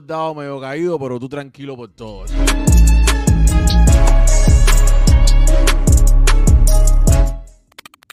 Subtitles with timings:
[0.00, 2.24] soldado medio caído, pero tú tranquilo por todo.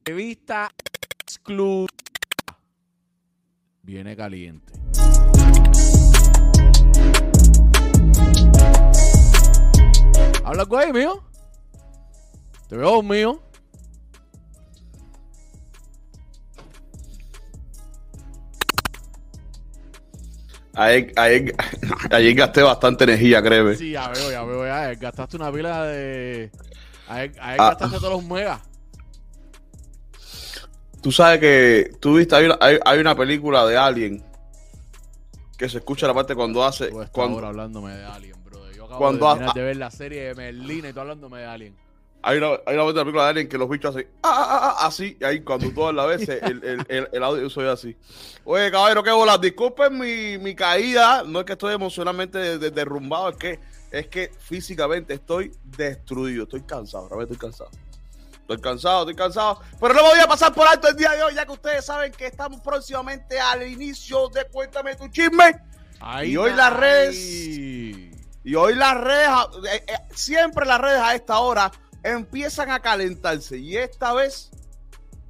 [0.03, 0.69] Revista
[1.21, 1.87] exclusiva.
[3.83, 4.73] Viene caliente.
[10.43, 11.23] ¿Habla algo ahí, mío?
[12.67, 13.46] Te veo mío.
[20.77, 21.51] Ahí, ahí,
[22.11, 23.75] ahí gasté bastante energía, créeme.
[23.75, 24.65] Sí, ya veo, ya veo.
[24.65, 24.93] Ya.
[24.95, 26.51] Gastaste una pila de.
[27.07, 27.69] Ahí, ahí Ah.
[27.69, 28.61] gastaste todos los megas.
[31.01, 34.23] Tú sabes que tú viste, hay una, hay, hay una película de Alien
[35.57, 36.87] que se escucha la parte cuando hace.
[36.89, 38.75] Tú estás Cuando, ahora hablándome de Alien, brother.
[38.75, 41.45] Yo acabo cuando de ha- de ver la serie de Merlina y tú hablándome de
[41.45, 41.75] Alien.
[42.27, 44.29] Hay, una, hay una parte de la película de Alien que los bichos hacen ah,
[44.35, 47.49] ah, ah, ah, así, y ahí cuando tú la vez el, el, el, el audio
[47.49, 47.95] soy así.
[48.43, 49.37] Oye, caballero, qué bola.
[49.37, 51.23] Disculpen mi, mi caída.
[51.23, 53.59] No es que estoy emocionalmente de- de- derrumbado, es que,
[53.91, 56.43] es que físicamente estoy destruido.
[56.43, 57.69] Estoy cansado, realmente estoy cansado.
[58.41, 59.59] Estoy cansado, estoy cansado.
[59.79, 61.85] Pero no me voy a pasar por alto el día de hoy, ya que ustedes
[61.85, 65.55] saben que estamos próximamente al inicio de Cuéntame tu chisme.
[66.29, 67.15] Y hoy las redes-.
[68.45, 71.69] Y hoy las redes, a- eh, eh, siempre las redes a esta hora
[72.03, 73.57] empiezan a calentarse.
[73.57, 74.51] Y esta vez,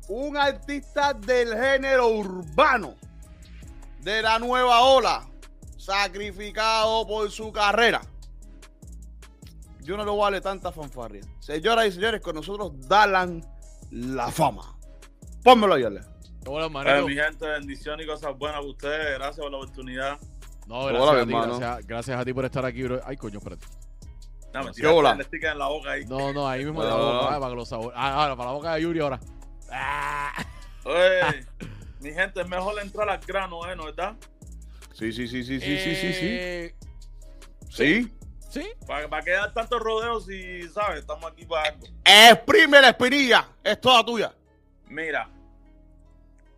[0.08, 2.96] un artista del género urbano
[4.02, 5.28] de la nueva ola,
[5.78, 8.02] sacrificado por su carrera.
[9.82, 11.22] Yo no lo vale tanta fanfarria.
[11.40, 13.42] Señoras y señores, con nosotros Dalan
[13.92, 14.78] la fama.
[15.44, 16.02] Pónmelo ahí, Ale.
[16.46, 17.08] Hola, Eh, manito.
[17.08, 19.18] mi gente, bendiciones y cosas buenas para ustedes.
[19.18, 20.20] Gracias por la oportunidad.
[20.68, 23.00] No, Hola, gracias a ti, gracias, gracias a ti por estar aquí, bro.
[23.06, 23.66] Ay, coño, espérate.
[24.60, 25.12] No, me ¿Qué tiraste bola?
[25.12, 26.06] el sticker en la boca ahí.
[26.06, 27.28] No, no, ahí mismo No, de la boca, no.
[27.36, 27.94] ah, para que lo sabor.
[27.96, 29.20] Ah, ahora, para la boca de Yuri ahora.
[29.72, 30.34] Ah.
[30.84, 31.46] Oye,
[32.00, 33.76] mi gente, es mejor entrar al grano, ¿eh?
[33.76, 34.16] ¿No verdad?
[34.94, 36.28] Sí, sí, sí, sí, sí, sí, sí, sí.
[36.30, 36.76] Eh,
[37.70, 38.12] Sí.
[38.50, 38.66] Sí.
[38.88, 41.00] ¿Para, para qué dar tantos rodeos si, ¿sabes?
[41.02, 41.86] Estamos aquí para algo.
[42.06, 43.46] Exprime la espinilla.
[43.62, 44.34] Es toda tuya.
[44.88, 45.30] Mira,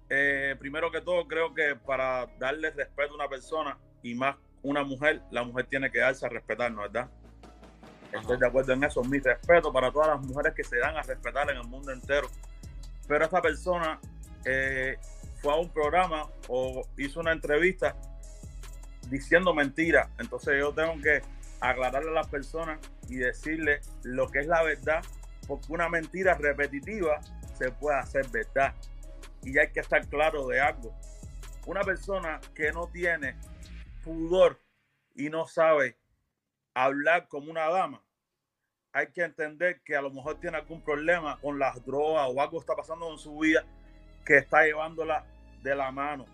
[0.10, 4.84] eh, primero que todo, creo que para darle respeto a una persona y más una
[4.84, 7.10] mujer, la mujer tiene que darse a respetar, ¿no verdad?
[8.12, 9.04] Estoy de acuerdo en eso.
[9.04, 12.30] Mi respeto para todas las mujeres que se dan a respetar en el mundo entero.
[13.08, 14.00] Pero esta persona
[14.46, 14.98] eh,
[15.42, 17.96] fue a un programa o hizo una entrevista
[19.10, 20.10] diciendo mentiras.
[20.20, 21.22] Entonces yo tengo que
[21.60, 25.04] aclararle a las personas y decirle lo que es la verdad,
[25.48, 27.20] porque una mentira repetitiva
[27.58, 28.74] se puede hacer verdad.
[29.44, 30.94] Y hay que estar claro de algo.
[31.66, 33.36] Una persona que no tiene
[34.04, 34.60] pudor
[35.16, 35.98] y no sabe
[36.74, 38.02] hablar como una dama,
[38.92, 42.60] hay que entender que a lo mejor tiene algún problema con las drogas o algo
[42.60, 43.64] está pasando en su vida
[44.26, 45.26] que está llevándola
[45.62, 46.26] de la mano.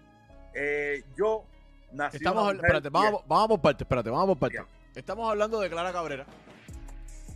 [0.53, 1.43] Eh, yo
[1.91, 2.17] nací.
[2.17, 4.69] Estamos, espérate, vamos, vamos por parte, espérate, vamos por parte.
[4.95, 6.25] Estamos hablando de Clara Cabrera,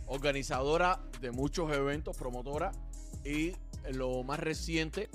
[0.06, 2.72] organizadora de muchos eventos, promotora
[3.24, 3.54] y
[3.92, 5.10] lo más reciente,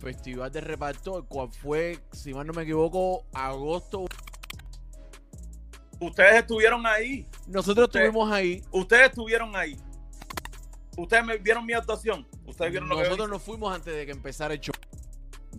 [0.00, 4.06] Festival de Reparto, el cual fue, si mal no me equivoco, agosto.
[6.00, 7.26] Ustedes estuvieron ahí.
[7.46, 9.76] Nosotros estuvimos ahí, Ustedes estuvieron ahí.
[10.96, 12.26] Ustedes me vieron mi actuación.
[12.46, 14.74] Ustedes vieron lo que nosotros nos fuimos antes de que empezara el show.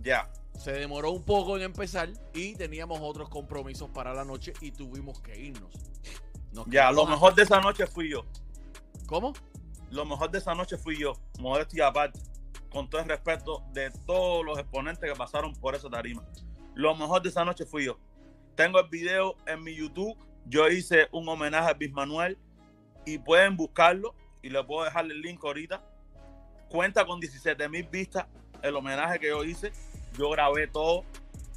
[0.02, 0.30] Ya.
[0.58, 5.20] Se demoró un poco en empezar y teníamos otros compromisos para la noche y tuvimos
[5.20, 5.72] que irnos.
[6.52, 8.24] Nos Ya, lo mejor de esa noche fui yo.
[9.06, 9.32] ¿Cómo?
[9.90, 11.14] Lo mejor de esa noche fui yo.
[11.40, 12.20] Modesto y aparte.
[12.70, 16.22] Con todo el respeto de todos los exponentes que pasaron por esa tarima.
[16.74, 17.98] Lo mejor de esa noche fui yo.
[18.54, 20.16] Tengo el video en mi YouTube.
[20.46, 22.38] Yo hice un homenaje a Luis Manuel
[23.04, 25.82] y pueden buscarlo y le puedo dejar el link ahorita.
[26.68, 28.26] Cuenta con 17 mil vistas
[28.62, 29.72] el homenaje que yo hice.
[30.18, 31.04] Yo grabé todo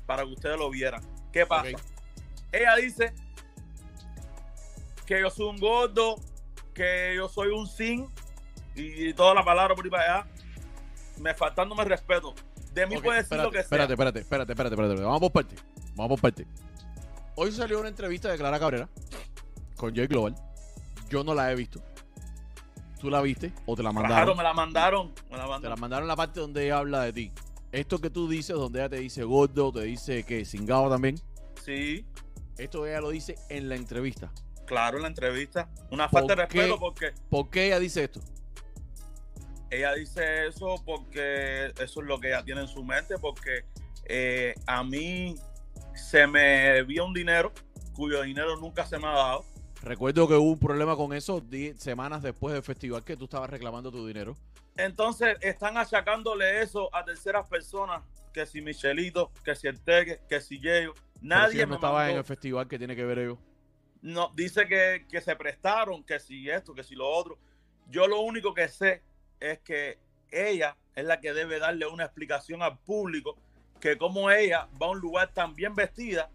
[0.06, 1.02] para que ustedes lo vieran.
[1.32, 1.70] ¿Qué pasa?
[2.52, 3.14] Ella dice
[5.06, 6.16] que yo soy un gordo,
[6.74, 8.08] que yo soy un sin
[8.76, 10.28] y toda la palabra por ahí para allá.
[11.20, 12.34] Me faltándome respeto.
[12.74, 13.94] De mí Ok, puede decir espérate, lo que espérate, sea.
[13.94, 15.02] espérate, espérate, espérate, espérate.
[15.02, 15.56] Vamos por parte.
[15.96, 16.46] Vamos por parte.
[17.36, 18.90] Hoy salió una entrevista de Clara Cabrera
[19.76, 20.36] con Jay Global.
[21.10, 21.82] Yo no la he visto.
[23.00, 24.18] ¿Tú la viste o te la mandaron?
[24.18, 25.14] Claro, me la mandaron.
[25.30, 25.80] Me la Te la mandaron.
[25.80, 27.32] mandaron la parte donde ella habla de ti.
[27.72, 31.20] Esto que tú dices, donde ella te dice gordo, te dice que cingado también.
[31.64, 32.06] Sí,
[32.58, 34.32] Esto ella lo dice en la entrevista.
[34.66, 35.70] claro, en la entrevista.
[35.92, 38.22] Una falta de respeto porque ¿Por qué ella dice esto?
[39.70, 43.66] ella dice eso porque eso es lo que ella tiene en su mente, porque
[44.06, 45.36] eh, a mí
[45.96, 47.52] se me vio un dinero
[47.94, 49.46] cuyo dinero nunca se me ha dado.
[49.82, 51.44] Recuerdo que hubo un problema con eso
[51.78, 54.36] semanas después del festival que tú estabas reclamando tu dinero.
[54.78, 60.42] Entonces están achacándole eso a terceras personas, que si Michelito, que si el Teque, que
[60.42, 60.90] si si
[61.22, 63.38] Nadie ella me no estaba en el festival que tiene que ver ellos.
[64.02, 67.38] no, dice que, que se prestaron, que si esto, que si lo otro.
[67.90, 69.02] Yo lo único que sé
[69.40, 70.00] es que
[70.30, 73.38] ella es la que debe darle una explicación al público
[73.86, 76.32] que como ella va a un lugar tan bien vestida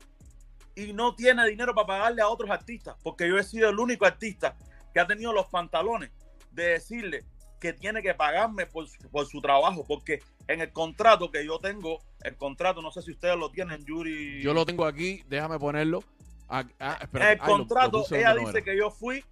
[0.77, 4.07] y no tiene dinero para pagarle a otros artistas, porque yo he sido el único
[4.07, 4.55] artista
[4.95, 6.13] que ha tenido los pantalones
[6.53, 7.25] de decirle
[7.61, 11.59] que tiene que pagarme por su, por su trabajo, porque en el contrato que yo
[11.59, 14.41] tengo, el contrato, no sé si ustedes lo tienen, Yuri.
[14.43, 16.05] Yo lo tengo aquí, déjame ponerlo.
[16.49, 19.25] Ah, ah, En el Ay, lo- lo contrato, ella no dice que yo fui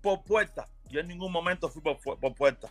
[0.00, 0.66] por puerta.
[0.88, 2.70] Yo en ningún momento fui por, fu- por puerta.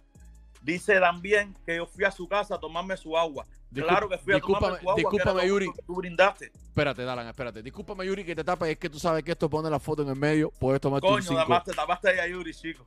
[0.66, 3.46] Dice también que yo fui a su casa a tomarme su agua.
[3.70, 4.96] Disculpa- claro que fui a tomarme discúlpame- su agua.
[4.96, 5.72] discúlpame, Yuri.
[5.72, 6.46] que tú brindaste.
[6.56, 7.62] Espérate, Dalan, espérate.
[7.62, 8.68] Discúlpame, Yuri, que te tapa.
[8.68, 10.52] Es que tú sabes que esto pone la foto en el medio.
[10.60, 12.84] Puedes tomarte un Coño, además te tapaste ahí a Yuri, chico.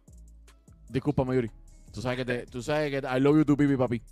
[0.88, 1.50] Discúlpame, Yuri.
[1.92, 4.02] Tú sabes que te, tú sabes que I love you to pipi, papi.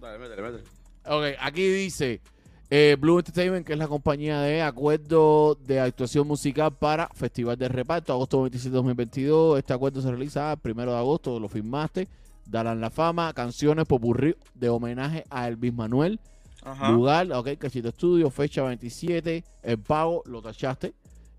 [0.00, 0.64] Dale, métele, métele.
[1.06, 2.20] Ok, aquí dice
[2.68, 7.68] eh, Blue Entertainment, que es la compañía de acuerdo de actuación musical para Festival de
[7.68, 9.58] Reparto, agosto 27 de 2022.
[9.58, 12.08] Este acuerdo se realiza el primero de agosto, lo firmaste.
[12.46, 16.20] Darán la fama, canciones popurrí de homenaje a Elvis Manuel.
[16.62, 16.90] Ajá.
[16.90, 20.94] Lugar, ok, Cachito Estudio, fecha 27, el pago, lo tachaste.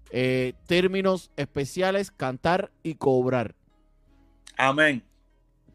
[0.09, 3.55] Eh, términos especiales, cantar y cobrar.
[4.57, 5.03] Amén.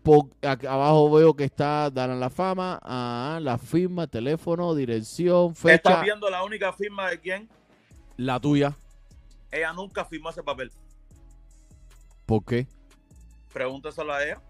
[0.02, 0.26] por-
[0.68, 6.28] abajo veo que está Dana la fama, ah, la firma, teléfono, dirección, fecha, ¿Estás viendo
[6.28, 7.48] la única firma de quién?
[8.16, 8.74] la tuya.
[9.52, 10.72] Ella nunca firmó ese papel.
[12.26, 12.66] ¿Por qué?
[13.52, 14.40] Pregúntaselo a ella.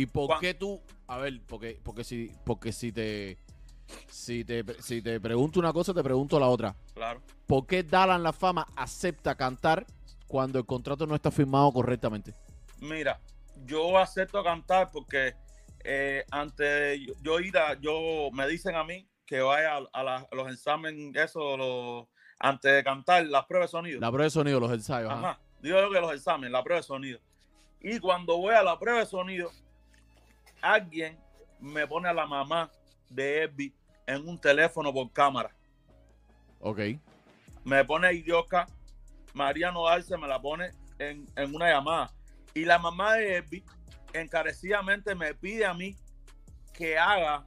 [0.00, 0.40] ¿Y por Juan.
[0.40, 0.80] qué tú?
[1.06, 3.36] A ver, porque, porque si, porque si te,
[4.08, 6.74] si te, si te pregunto una cosa, te pregunto la otra.
[6.94, 7.20] Claro.
[7.46, 9.84] ¿Por qué Dalan La Fama acepta cantar
[10.26, 12.34] cuando el contrato no está firmado correctamente?
[12.78, 13.20] Mira,
[13.66, 15.34] yo acepto cantar porque
[15.84, 20.02] eh, antes yo, yo ir a, yo me dicen a mí que vaya a, a
[20.02, 22.06] la- a los exámenes, eso, los,
[22.38, 24.00] antes de cantar, las pruebas de sonido.
[24.00, 25.10] La prueba de sonido, los ensayos.
[25.10, 25.30] ajá.
[25.32, 25.40] Ajá.
[25.60, 27.20] Digo yo que los exámenes, la prueba de sonido.
[27.82, 29.50] Y cuando voy a la prueba de sonido,
[30.62, 31.18] alguien
[31.60, 32.70] me pone a la mamá
[33.08, 33.74] de Elvi
[34.06, 35.54] en un teléfono por cámara.
[36.60, 36.80] Ok.
[37.64, 38.66] Me pone idiota,
[39.34, 42.12] Mariano Arce me la pone en, en una llamada.
[42.54, 43.64] Y la mamá de Elvi
[44.12, 45.96] encarecidamente me pide a mí
[46.72, 47.44] que haga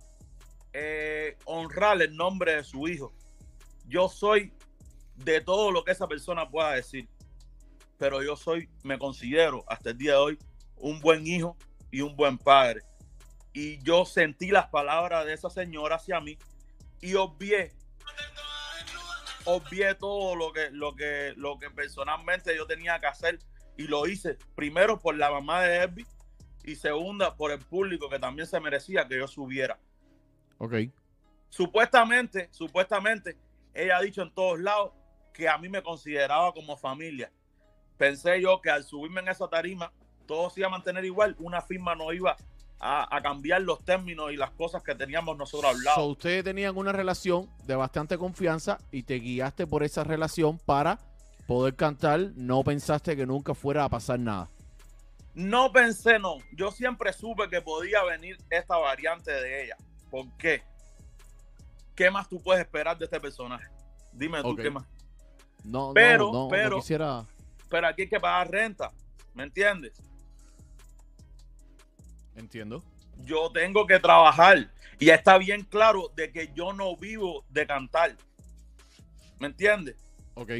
[0.73, 3.13] eh, honrar el nombre de su hijo.
[3.85, 4.53] Yo soy
[5.15, 7.07] de todo lo que esa persona pueda decir,
[7.97, 10.39] pero yo soy, me considero hasta el día de hoy
[10.77, 11.55] un buen hijo
[11.91, 12.81] y un buen padre.
[13.53, 16.37] Y yo sentí las palabras de esa señora hacia mí
[17.01, 17.71] y obvié,
[19.45, 23.39] obvié todo lo que, lo que, lo que personalmente yo tenía que hacer
[23.77, 26.07] y lo hice primero por la mamá de Herbie
[26.63, 29.77] y segunda por el público que también se merecía que yo subiera.
[30.57, 30.75] Ok.
[31.49, 33.37] Supuestamente, supuestamente,
[33.73, 34.93] ella ha dicho en todos lados
[35.33, 37.31] que a mí me consideraba como familia.
[37.97, 39.91] Pensé yo que al subirme en esa tarima,
[40.25, 42.35] todo se iba a mantener igual, una firma no iba
[42.83, 45.95] a, a cambiar los términos y las cosas que teníamos nosotros hablados.
[45.95, 50.99] So, ustedes tenían una relación de bastante confianza y te guiaste por esa relación para
[51.47, 52.19] poder cantar.
[52.35, 54.49] No pensaste que nunca fuera a pasar nada.
[55.33, 56.35] No pensé, no.
[56.51, 59.77] Yo siempre supe que podía venir esta variante de ella.
[60.11, 60.61] ¿Por qué?
[61.95, 63.67] ¿Qué más tú puedes esperar de este personaje?
[64.11, 64.85] Dime tú qué más.
[65.63, 67.23] No, no, Pero, no, no pero- quisiera.
[67.69, 68.91] Pero aquí hay que pagar renta.
[69.33, 69.93] ¿Me entiendes?
[72.35, 72.83] Entiendo.
[73.17, 74.69] Yo tengo que trabajar.
[74.99, 78.15] Y está bien claro de que yo no vivo de cantar.
[79.39, 79.95] ¿Me entiendes?
[80.35, 80.51] Ok.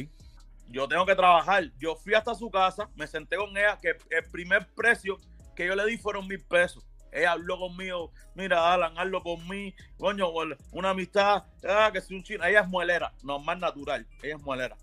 [0.68, 1.70] Yo tengo que trabajar.
[1.78, 5.18] Yo fui hasta su casa, me senté con ella, que el primer precio
[5.54, 6.84] que yo le di fueron mil pesos.
[7.12, 10.28] Ella habló conmigo, mira, Alan, hazlo mí, coño,
[10.72, 12.44] una amistad, ah, que si un chino.
[12.44, 14.76] Ella es muelera, normal, natural, ella es muelera.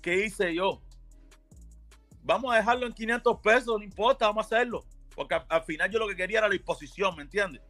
[0.00, 0.80] ¿Qué hice yo?
[2.22, 4.84] Vamos a dejarlo en 500 pesos, no importa, vamos a hacerlo.
[5.16, 7.62] Porque al, al final yo lo que quería era la disposición, ¿me entiendes?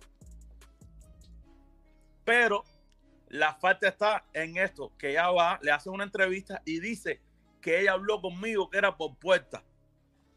[2.25, 2.65] Pero
[3.29, 7.21] la falta está en esto, que ella va, le hace una entrevista y dice
[7.61, 9.62] que ella habló conmigo que era por puerta.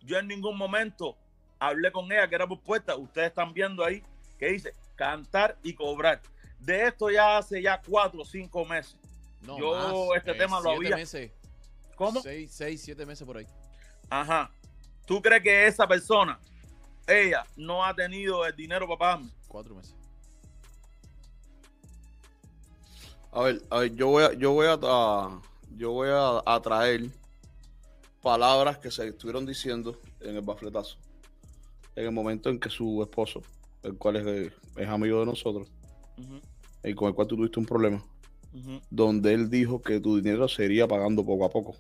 [0.02, 1.18] Yo en ningún momento
[1.60, 2.96] hablé con ella que era por puerta.
[2.96, 4.04] Ustedes están viendo ahí
[4.38, 6.22] que dice cantar y cobrar.
[6.60, 8.96] De esto ya hace ya cuatro o cinco meses.
[9.42, 9.74] No, Yo
[10.10, 10.18] más.
[10.18, 11.32] este Eh, tema lo había- Meses,
[11.96, 12.22] ¿Cómo?
[12.22, 13.48] Seis, seis, siete meses por ahí.
[14.10, 14.52] Ajá.
[15.06, 16.40] ¿Tú crees que esa persona,
[17.10, 19.30] ella, no ha tenido el dinero para pagarme?
[19.48, 19.94] Cuatro meses.
[23.32, 25.42] A ver, a ver, yo voy a, yo voy a, a-
[25.78, 27.10] yo voy a, a traer
[28.22, 30.98] palabras que se estuvieron diciendo en el bafletazo.
[31.96, 33.42] En el momento en que su esposo,
[33.84, 35.68] el cual es, es amigo de nosotros,
[36.84, 38.04] y con el cual tú tuviste un problema,
[38.90, 41.76] donde él dijo que tu dinero se iría pagando poco a poco.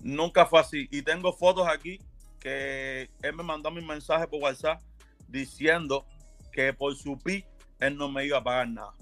[0.00, 0.88] Nunca fue así.
[0.90, 1.98] Y tengo fotos aquí
[2.48, 4.80] él me mandó mi mensaje por WhatsApp
[5.28, 6.06] diciendo
[6.52, 7.44] que por su pi
[7.78, 8.94] él no me iba a pagar nada.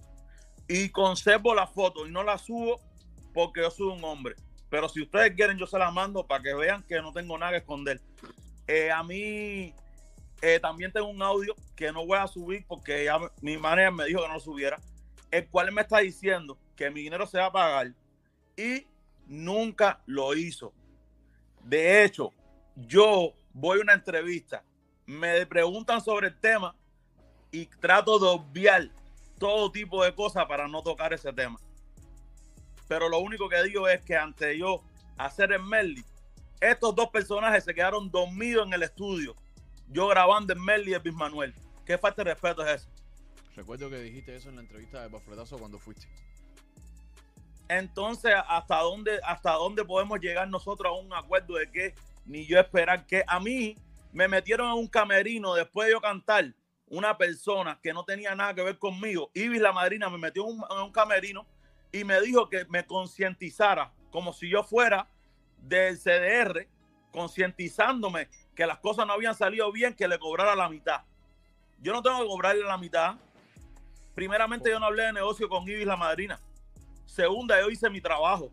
[0.68, 2.80] Y conservo la foto y no la subo
[3.32, 4.34] porque yo soy un hombre.
[4.70, 7.52] Pero si ustedes quieren, yo se la mando para que vean que no tengo nada
[7.52, 8.00] que esconder.
[8.66, 9.74] Eh, a mí
[10.40, 14.06] eh, también tengo un audio que no voy a subir porque ya mi manager me
[14.06, 14.80] dijo que no lo subiera,
[15.30, 17.92] el cual me está diciendo que mi dinero se va a pagar
[18.56, 18.86] y
[19.26, 20.72] nunca lo hizo.
[21.62, 22.32] De hecho,
[22.76, 24.64] yo voy a una entrevista,
[25.06, 26.74] me preguntan sobre el tema
[27.50, 28.90] y trato de obviar
[29.38, 31.58] todo tipo de cosas para no tocar ese tema.
[32.88, 34.82] Pero lo único que digo es que ante yo
[35.16, 36.04] hacer el Merly,
[36.60, 39.36] estos dos personajes se quedaron dormidos en el estudio.
[39.88, 41.54] Yo grabando el Merly y el Bis Manuel.
[41.84, 42.90] ¿Qué falta de respeto es eso?
[43.56, 46.08] Recuerdo que dijiste eso en la entrevista de Bafletazo cuando fuiste.
[47.68, 51.94] Entonces, ¿hasta dónde, ¿hasta dónde podemos llegar nosotros a un acuerdo de que
[52.26, 53.76] ni yo esperar que a mí
[54.12, 56.54] me metieron en un camerino después de yo cantar
[56.86, 59.30] una persona que no tenía nada que ver conmigo?
[59.34, 61.46] Ibis la madrina me metió en un, un camerino
[61.92, 65.08] y me dijo que me concientizara como si yo fuera
[65.58, 66.68] del CDR,
[67.10, 71.02] concientizándome que las cosas no habían salido bien, que le cobrara la mitad.
[71.80, 73.16] Yo no tengo que cobrarle la mitad.
[74.14, 76.40] Primeramente, yo no hablé de negocio con Ibis la madrina.
[77.06, 78.52] Segunda, yo hice mi trabajo.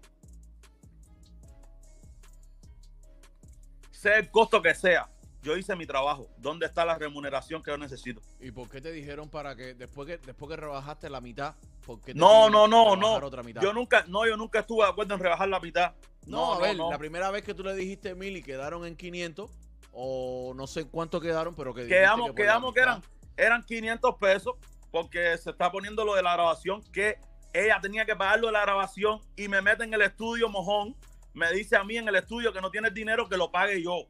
[4.02, 5.08] Sea el costo que sea,
[5.44, 6.28] yo hice mi trabajo.
[6.38, 8.20] ¿Dónde está la remuneración que yo necesito?
[8.40, 11.54] ¿Y por qué te dijeron para que después que después que rebajaste la mitad,
[11.86, 13.14] por qué te No, no, no, no.
[13.18, 13.62] otra mitad?
[13.62, 15.94] Yo nunca, no, yo nunca estuve de acuerdo en rebajar la mitad.
[16.26, 16.90] No, No, a ver, no, no.
[16.90, 19.52] la primera vez que tú le dijiste mil y quedaron en 500
[19.92, 23.04] o no sé cuánto quedaron, pero que Quedamos, que quedamos que eran,
[23.38, 24.56] eran 500 pesos
[24.90, 27.20] porque se está poniendo lo de la grabación que
[27.54, 30.96] ella tenía que pagar lo de la grabación y me mete en el estudio mojón.
[31.34, 34.06] Me dice a mí en el estudio que no tiene dinero que lo pague yo.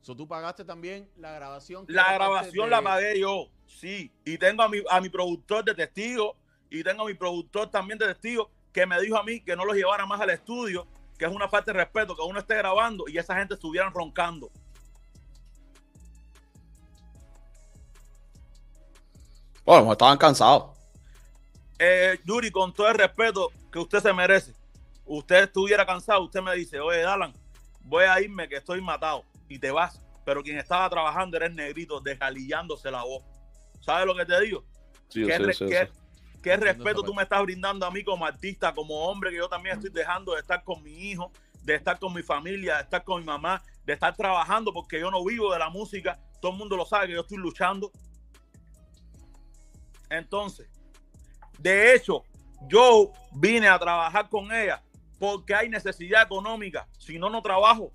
[0.00, 1.84] So, tú pagaste también la grabación.
[1.88, 4.12] La grabación de- la pagué yo, sí.
[4.24, 6.36] Y tengo a mi, a mi productor de testigo
[6.70, 9.64] y tengo a mi productor también de testigo que me dijo a mí que no
[9.64, 10.86] los llevara más al estudio,
[11.18, 14.50] que es una falta de respeto que uno esté grabando y esa gente estuvieran roncando.
[19.64, 20.76] Bueno, estaban cansados.
[21.78, 24.52] Eh, Yuri, con todo el respeto que usted se merece,
[25.06, 27.32] usted estuviera cansado, usted me dice, oye, Dalan,
[27.82, 30.00] voy a irme que estoy matado y te vas.
[30.24, 33.22] Pero quien estaba trabajando era el negrito, desgalillándose la voz.
[33.80, 34.64] ¿Sabes lo que te digo?
[35.08, 35.90] Sí, ¿Qué, sé, re- sé, qué- sé.
[36.42, 39.48] qué Entiendo respeto tú me estás brindando a mí como artista, como hombre, que yo
[39.48, 41.30] también estoy dejando de estar con mi hijo,
[41.62, 45.10] de estar con mi familia, de estar con mi mamá, de estar trabajando porque yo
[45.10, 46.18] no vivo de la música.
[46.40, 47.92] Todo el mundo lo sabe que yo estoy luchando.
[50.10, 50.68] Entonces,
[51.58, 52.24] de hecho,
[52.68, 54.82] yo vine a trabajar con ella
[55.18, 56.88] porque hay necesidad económica.
[56.98, 57.90] Si no, no trabajo.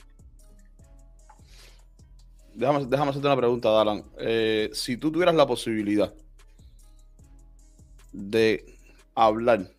[2.53, 4.03] Déjame, déjame hacerte una pregunta, Dalan.
[4.19, 6.13] Eh, si tú tuvieras la posibilidad
[8.12, 8.77] de
[9.15, 9.69] hablar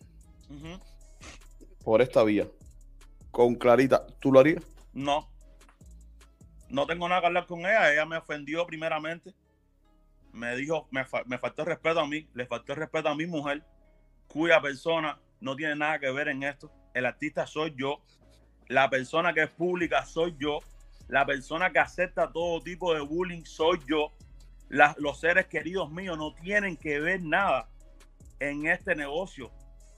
[1.83, 2.47] por esta vía
[3.31, 4.63] con Clarita, ¿tú lo harías?
[4.93, 5.29] No.
[6.69, 7.91] No tengo nada que hablar con ella.
[7.91, 9.33] Ella me ofendió primeramente.
[10.31, 13.25] Me dijo, me, me faltó el respeto a mí, le faltó el respeto a mi
[13.25, 13.65] mujer,
[14.27, 16.71] cuya persona no tiene nada que ver en esto.
[16.93, 18.01] El artista soy yo.
[18.67, 20.59] La persona que es pública soy yo.
[21.07, 24.11] La persona que acepta todo tipo de bullying soy yo.
[24.69, 27.67] La- los seres queridos míos no tienen que ver nada
[28.39, 29.51] en este negocio.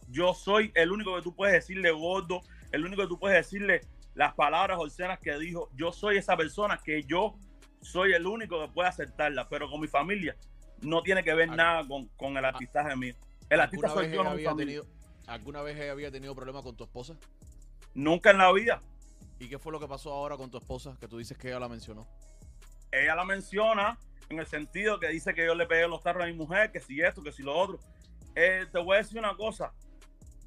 [0.10, 3.82] Yo soy el único que tú puedes decirle gordo, el único que tú puedes decirle
[4.15, 5.69] las palabras obscenas que dijo.
[5.75, 7.36] Yo soy esa persona que yo
[7.82, 10.36] soy el único que puede aceptarla, pero con mi familia
[10.82, 13.15] no tiene que ver nada con, con el artistaje mío.
[13.49, 14.82] El artista ¿Alguna soy yo, no mi familia.
[14.82, 14.86] tenido,
[15.28, 17.16] ¿Alguna vez había tenido problemas con tu esposa?
[17.94, 18.82] Nunca en la vida.
[19.40, 20.98] ¿Y qué fue lo que pasó ahora con tu esposa?
[21.00, 22.08] Que tú dices que ella la mencionó.
[22.92, 23.98] Ella la menciona
[24.30, 26.80] en el sentido que dice que yo le pegué los tarros a mi mujer, que
[26.80, 27.80] si esto, que si lo otro.
[28.36, 29.74] Eh, te voy a decir una cosa.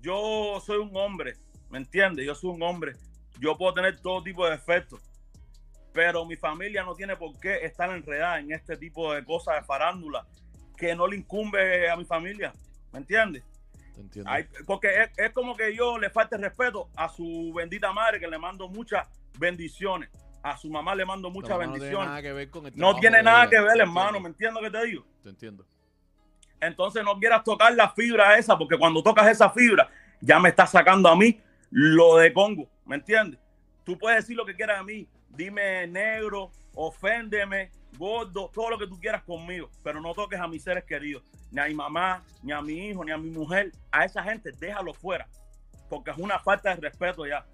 [0.00, 1.36] Yo soy un hombre,
[1.70, 2.26] ¿me entiendes?
[2.26, 2.94] Yo soy un hombre.
[3.40, 5.00] Yo puedo tener todo tipo de defectos.
[5.92, 9.62] Pero mi familia no tiene por qué estar enredada en este tipo de cosas de
[9.62, 10.26] farándula
[10.76, 12.52] que no le incumbe a mi familia.
[12.92, 13.42] ¿Me entiendes?
[13.96, 14.30] Te entiendo.
[14.30, 18.28] Hay- porque es, es como que yo le falte respeto a su bendita madre, que
[18.28, 20.10] le mando muchas bendiciones.
[20.42, 22.08] A su mamá le mando muchas mamá No tiene bendiciones.
[22.10, 24.20] nada que ver con el No tiene nada que ver, hermano.
[24.20, 25.04] ¿Me entiendes lo que te digo?
[25.22, 25.66] Te entiendo.
[26.60, 29.88] Entonces no quieras tocar la fibra esa, porque cuando tocas esa fibra,
[30.20, 32.68] ya me estás sacando a mí lo de Congo.
[32.84, 33.40] ¿Me entiendes?
[33.84, 35.08] Tú puedes decir lo que quieras a mí.
[35.30, 40.62] Dime negro, oféndeme, gordo, todo lo que tú quieras conmigo, pero no toques a mis
[40.62, 43.72] seres queridos, ni a mi mamá, ni a mi hijo, ni a mi mujer.
[43.90, 45.28] A esa gente déjalo fuera,
[45.88, 47.46] porque es una falta de respeto ya.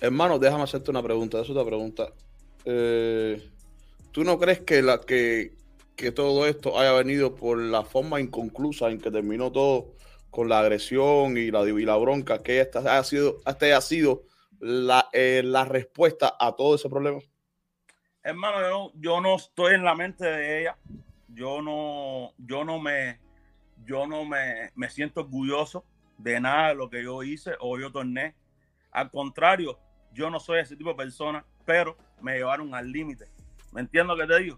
[0.00, 1.40] Hermano, déjame hacerte una pregunta.
[1.40, 2.12] Es otra pregunta.
[2.64, 3.40] Eh,
[4.10, 5.54] ¿Tú no crees que, la, que,
[5.94, 9.94] que todo esto haya venido por la forma inconclusa en que terminó todo
[10.30, 12.42] con la agresión y la, y la bronca?
[12.42, 14.24] Que esta haya sido, haya sido
[14.58, 17.20] la, eh, la respuesta a todo ese problema.
[18.24, 20.76] Hermano, yo no, yo no estoy en la mente de ella.
[21.28, 23.18] Yo no, yo no me,
[23.84, 25.84] yo no me, me siento orgulloso
[26.18, 28.36] de nada de lo que yo hice o yo torné.
[28.92, 29.78] Al contrario,
[30.12, 33.26] yo no soy ese tipo de persona, pero me llevaron al límite.
[33.72, 34.56] ¿Me entiendo lo que te digo?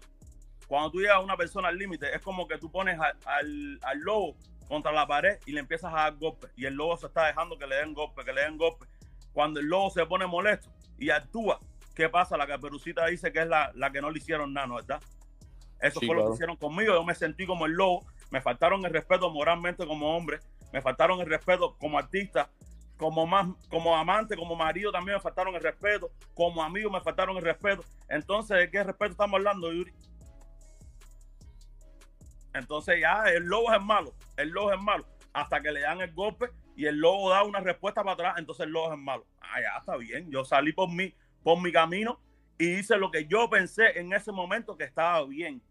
[0.67, 3.79] Cuando tú llevas a una persona al límite, es como que tú pones al, al,
[3.81, 4.35] al lobo
[4.67, 6.51] contra la pared y le empiezas a dar golpes.
[6.55, 8.89] Y el lobo se está dejando que le den golpes, que le den golpes.
[9.33, 11.59] Cuando el lobo se pone molesto y actúa,
[11.95, 12.37] ¿qué pasa?
[12.37, 15.01] La caperucita dice que es la, la que no le hicieron nada, ¿no verdad?
[15.79, 16.93] Eso Sí, fue lo que hicieron conmigo.
[16.93, 20.39] Yo me sentí como el lobo, me faltaron el respeto moralmente como hombre,
[20.71, 22.49] me faltaron el respeto como artista,
[22.97, 27.35] como, más, como amante, como marido también me faltaron el respeto, como amigo me faltaron
[27.37, 27.83] el respeto.
[28.09, 29.91] Entonces, ¿de qué respeto estamos hablando, Yuri?
[32.53, 36.13] Entonces ya el lobo es malo, el lobo es malo, hasta que le dan el
[36.13, 39.25] golpe y el lobo da una respuesta para atrás, entonces el lobo es malo.
[39.41, 41.13] Ah, ya está bien, yo salí por mi,
[41.45, 42.19] por mi camino
[42.57, 45.61] y hice lo que yo pensé en ese momento que estaba bien.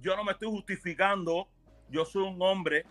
[0.00, 1.46] yo no me estoy justificando,
[1.88, 2.84] yo soy un hombre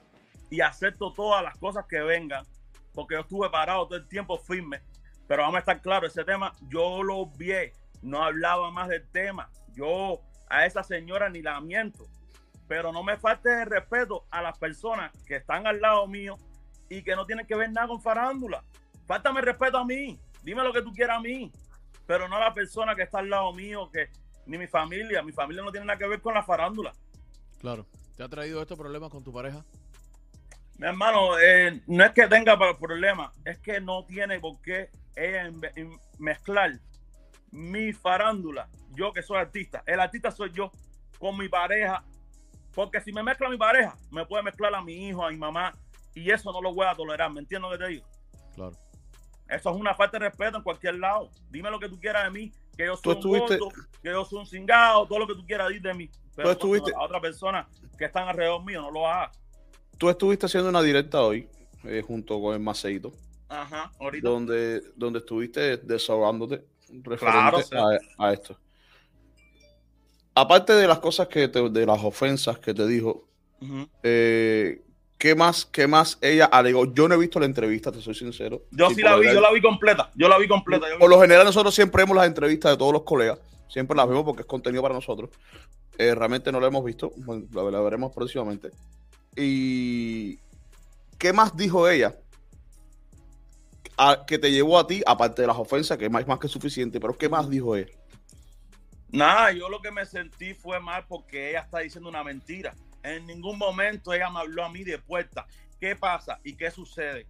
[0.49, 2.45] y acepto todas las cosas que vengan,
[2.93, 4.79] porque yo estuve parado todo el tiempo firme,
[5.27, 7.51] pero vamos a estar claro, ese tema yo lo vi,
[8.01, 12.07] no hablaba más del tema, yo a esa señora ni la miento,
[12.69, 16.37] pero no me falte el respeto a las personas que están al lado mío
[16.87, 18.63] y que no tienen que ver nada con farándula.
[19.07, 21.51] Fáltame respeto a mí, dime lo que tú quieras a mí,
[22.09, 24.09] pero no a la persona que está al lado mío, que
[24.47, 26.91] ni mi familia, mi familia no tiene nada que ver con la farándula.
[27.59, 27.85] Claro.
[28.17, 29.63] ¿Te ha traído estos problemas con tu pareja?
[30.79, 35.51] Mi hermano, eh, no es que tenga problemas, es que no tiene por qué ella
[36.17, 36.79] mezclar
[37.51, 40.71] mi farándula, yo que soy artista, el artista soy yo,
[41.19, 42.03] con mi pareja,
[42.73, 45.75] porque si me mezcla mi pareja, me puede mezclar a mi hijo, a mi mamá,
[46.15, 48.07] y eso no lo voy a tolerar, ¿me entiendes lo que te digo?
[48.55, 48.88] Claro.
[49.49, 51.29] Eso es una falta de respeto en cualquier lado.
[51.49, 53.69] Dime lo que tú quieras de mí, que yo soy un gordo,
[54.01, 56.09] que yo soy un cingado, todo lo que tú quieras decir de mí.
[56.35, 59.37] Pero a otra persona que están alrededor mío no lo hagas.
[59.97, 61.49] Tú estuviste haciendo una directa hoy,
[61.83, 63.11] eh, junto con el Maceito.
[63.49, 64.29] Ajá, ahorita.
[64.29, 66.63] Donde, donde estuviste desahogándote
[67.03, 67.75] referente
[68.17, 68.57] a, esto.
[70.35, 73.27] Aparte de las cosas que te, de las ofensas que te dijo,
[74.03, 74.81] eh,
[75.19, 76.91] ¿qué más, qué más ella alegó?
[76.91, 78.63] Yo no he visto la entrevista, te soy sincero.
[78.71, 80.09] Yo sí la vi, yo la vi completa.
[80.15, 80.87] Yo la vi completa.
[80.97, 83.37] Por lo general, nosotros siempre vemos las entrevistas de todos los colegas.
[83.67, 85.29] Siempre las vemos porque es contenido para nosotros.
[85.99, 87.11] Eh, realmente no la hemos visto.
[87.51, 88.71] la, veremos próximamente.
[89.35, 90.39] ¿Y
[91.19, 92.15] qué más dijo ella?
[94.25, 97.01] que te llevó a ti, aparte de las ofensas, que es más, más que suficiente,
[97.01, 97.91] pero ¿qué más dijo él?
[99.09, 102.73] Nada, yo lo que me sentí fue mal porque ella está diciendo una mentira.
[103.03, 105.47] En ningún momento ella me habló a mí de puerta.
[105.79, 107.25] ¿Qué pasa y qué sucede?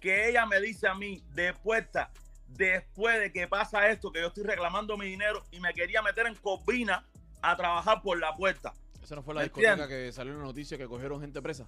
[0.00, 2.10] Que ella me dice a mí de puerta,
[2.48, 6.26] después de que pasa esto, que yo estoy reclamando mi dinero y me quería meter
[6.26, 7.06] en cobina
[7.40, 8.74] a trabajar por la puerta.
[9.02, 11.66] ¿Esa no fue la discoteca que salió en la noticia que cogieron gente presa?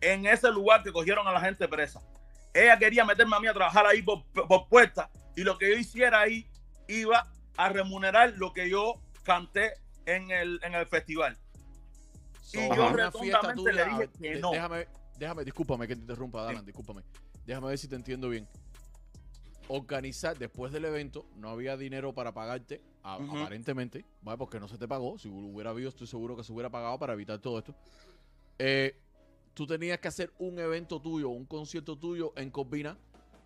[0.00, 2.00] En ese lugar que cogieron a la gente presa.
[2.54, 4.24] Ella quería meterme a mí a trabajar ahí por,
[4.68, 6.46] puerta y lo que yo hiciera ahí
[6.86, 9.74] iba a remunerar lo que yo canté
[10.06, 11.38] en el, en el festival.
[12.54, 14.50] Y yo le dije que no.
[14.50, 14.86] Déjame,
[15.18, 17.02] déjame, discúlpame que te interrumpa, Dalan, discúlpame.
[17.46, 18.48] Déjame ver si te entiendo bien.
[19.68, 24.38] Organizar, después del evento, no había dinero para pagarte, aparentemente, ¿vale?
[24.38, 25.18] porque no se te pagó.
[25.18, 27.74] Si hubiera habido, estoy seguro que se hubiera pagado para evitar todo esto.
[28.58, 28.96] Eh,
[29.54, 32.98] tú tenías que hacer un evento tuyo, un concierto tuyo en Corbina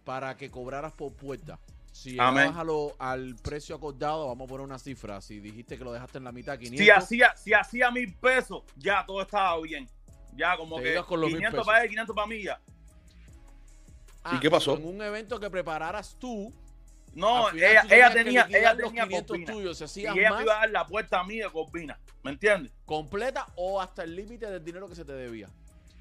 [0.04, 1.58] para que cobraras por puerta.
[1.96, 2.54] Si llegabas
[2.98, 5.20] al precio acordado, vamos a poner una cifra.
[5.20, 6.84] Si dijiste que lo dejaste en la mitad, 500.
[6.84, 9.88] Si hacía, si hacía mil pesos, ya todo estaba bien.
[10.34, 12.60] Ya como que 500 para él, 500 para mí ya.
[14.32, 14.76] ¿Y qué pasó?
[14.76, 16.52] En un evento que prepararas tú.
[17.14, 21.24] No, ella, ella tenía, ella tenía tuyos, y ella iba a dar la puerta a
[21.24, 21.98] mí de Corbina.
[22.22, 22.72] ¿Me entiendes?
[22.84, 25.48] ¿Completa o hasta el límite del dinero que se te debía?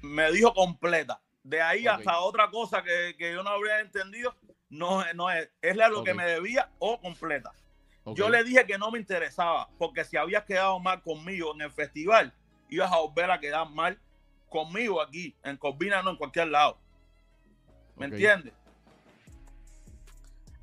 [0.02, 1.20] me dijo completa.
[1.42, 4.34] De ahí hasta otra cosa que, yo no habría entendido,
[4.68, 7.52] no, no es, es lo que me debía o completa.
[8.14, 11.72] Yo le dije que no me interesaba, porque si habías quedado mal conmigo en el
[11.72, 12.32] festival,
[12.68, 13.98] ibas a volver a quedar mal
[14.48, 16.78] conmigo aquí, en Corbina, no en cualquier lado.
[17.96, 18.52] ¿Me entiendes?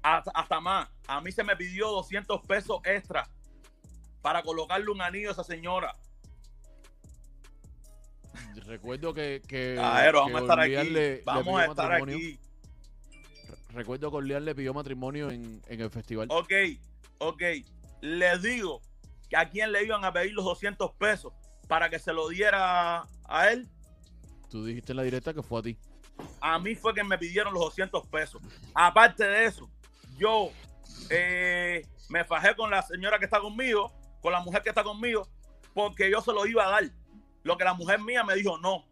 [0.02, 3.28] Hasta, hasta, más, a mí se me pidió 200 pesos extra
[4.22, 5.96] para colocarle un anillo a esa señora.
[8.66, 9.42] Recuerdo que.
[9.48, 11.22] que vamos a estar aquí.
[11.26, 12.40] Vamos a estar aquí.
[13.74, 16.28] Recuerdo que Orlean le pidió matrimonio en, el festival.
[16.30, 16.52] Ok,
[17.18, 17.42] ok.
[18.02, 18.82] Les digo
[19.30, 21.34] que a quién le iban a pedir los 200 pesos
[21.68, 23.68] para que se lo diera a él.
[24.50, 25.78] Tú dijiste en la directa que fue a ti.
[26.40, 28.42] A mí fue que me pidieron los 200 pesos.
[28.76, 29.68] Aparte de eso,
[30.18, 30.52] yo
[31.10, 35.28] eh, me fajé con la señora que está conmigo, con la mujer que está conmigo,
[35.74, 36.84] porque yo se lo iba a dar.
[37.42, 38.86] Lo que la mujer mía me dijo no.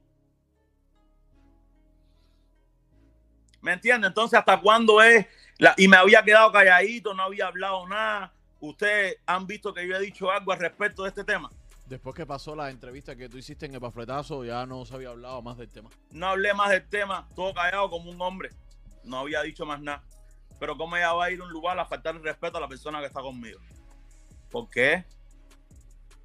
[3.62, 4.08] ¿Me entiende?
[4.08, 5.26] Entonces, ¿hasta cuándo es?
[5.58, 8.34] La, y me había quedado calladito, no había hablado nada.
[8.60, 11.50] ¿Ustedes han visto que yo he dicho algo al respecto de este tema?
[11.86, 15.10] Después que pasó la entrevista que tú hiciste en el pafletazo, ya no se había
[15.10, 15.90] hablado más del tema.
[16.12, 18.50] No hablé más del tema, todo callado como un hombre.
[19.04, 20.04] No había dicho más nada.
[20.60, 22.68] Pero ¿cómo ella va a ir a un lugar a faltar el respeto a la
[22.68, 23.60] persona que está conmigo?
[24.50, 25.04] ¿Por qué?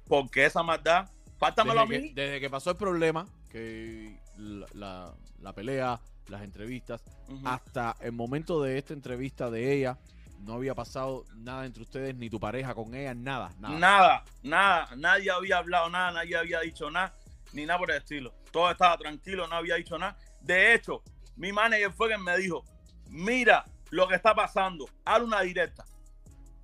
[0.07, 1.09] ¿Por qué esa maldad?
[1.37, 2.09] Fáltamelo desde a mí.
[2.09, 5.13] Que, desde que pasó el problema, que la,
[5.55, 7.01] pelea, las entrevistas,
[7.43, 9.97] hasta el momento de esta entrevista de ella,
[10.39, 13.79] no había pasado nada entre ustedes, ni tu pareja con ella, nada, nada.
[13.79, 14.95] Nada, nada.
[14.95, 17.13] Nadie había hablado nada, nadie había dicho nada,
[17.53, 18.33] ni nada por el estilo.
[18.51, 20.17] Todo estaba tranquilo, no había dicho nada.
[20.41, 21.01] De hecho,
[21.35, 22.63] mi manager fue quien me dijo,
[23.09, 25.85] mira lo que está pasando, haz una directa.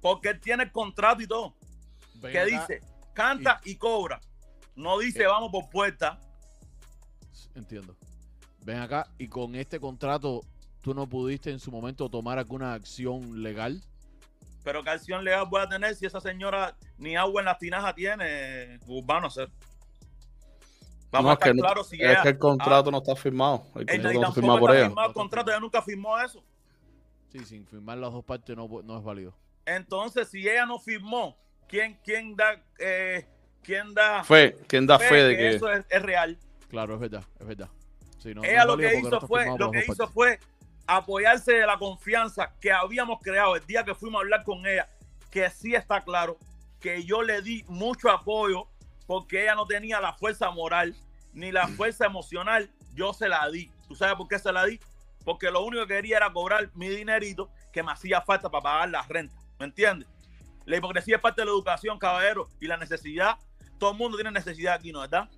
[0.02, 1.56] Porque él tiene el contrato y todo.
[2.22, 2.82] que dice,
[3.14, 4.22] canta y cobra
[4.76, 5.28] No dice Eh.
[5.28, 6.20] vamos por puerta.
[7.56, 7.96] Entiendo.
[8.66, 10.42] Ven acá y con este contrato
[10.82, 13.82] tú no pudiste en su momento tomar alguna acción legal.
[14.64, 17.94] Pero qué acción legal voy a tener si esa señora ni agua en las tinajas
[17.96, 19.50] tiene, urbano hacer.
[21.12, 22.22] Vamos No, a es estar que no- claros si Es ella.
[22.24, 23.66] que el contrato no está firmado.
[23.76, 24.88] El Ella no está tampoco firmado por está ella.
[24.90, 26.44] firmado el contrato, ella nunca firmó eso.
[27.32, 29.36] Sí, sin firmar las dos partes no, no es válido.
[29.66, 33.28] Entonces, si ella no firmó, ¿quién, quién da, eh,
[33.62, 36.38] quién da Fe, ¿quién da fe fe de que que eso es, es real?
[36.74, 37.70] Claro, es verdad, es verdad.
[38.18, 40.14] Sí, no- no ella lo que hizo fue, lo que las hizo partes.
[40.16, 40.40] fue
[40.88, 44.88] apoyarse de la confianza que habíamos creado el día que fuimos a hablar con ella,
[45.30, 46.40] que sí está claro
[46.80, 48.68] que yo le di mucho apoyo
[49.06, 50.96] porque ella no tenía la fuerza moral
[51.34, 53.70] ni la fuerza emocional, yo se la di.
[53.88, 54.80] ¿Tú sabes por qué se la di?
[55.24, 58.90] Porque lo único que quería era cobrar mi dinerito que me hacía falta para pagar
[58.90, 59.36] la renta.
[59.60, 60.10] ¿Me entiendes?
[60.66, 63.38] La hipocresía es parte de la educación, caballero, y la necesidad.
[63.78, 65.30] Todo el mundo tiene necesidad aquí, ¿no verdad?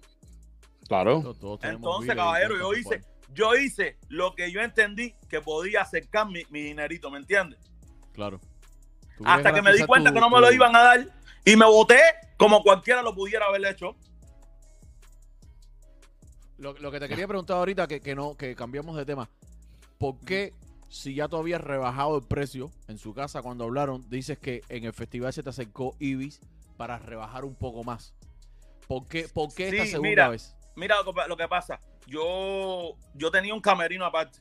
[0.88, 1.22] Claro.
[1.22, 5.42] Todos- todos tenemos Entonces, vida caballero, yo hice, yo hice lo que yo entendí que
[5.42, 7.60] podía acercar mi, mi dinerito, ¿me entiendes?
[8.14, 8.40] Claro.
[9.18, 11.08] ¿Tú Hasta que me di cuenta tu- que no me lo iban a dar
[11.46, 12.00] y me voté
[12.38, 13.96] como cualquiera lo pudiera haber hecho.
[16.58, 19.30] Lo, lo que te quería preguntar ahorita, que, que no, que cambiamos de tema.
[19.98, 20.54] ¿Por qué,
[20.90, 24.86] si ya tú habías rebajado el precio en su casa cuando hablaron, dices que en
[24.86, 26.40] el festival se te acercó Ibis
[26.78, 28.14] para rebajar un poco más?
[28.88, 30.30] ¿Por qué, por qué esta Sí, segunda mira.
[30.30, 30.56] vez?
[30.76, 31.80] Mira lo que, lo que pasa.
[32.08, 34.40] Yo, yo tenía un camerino aparte.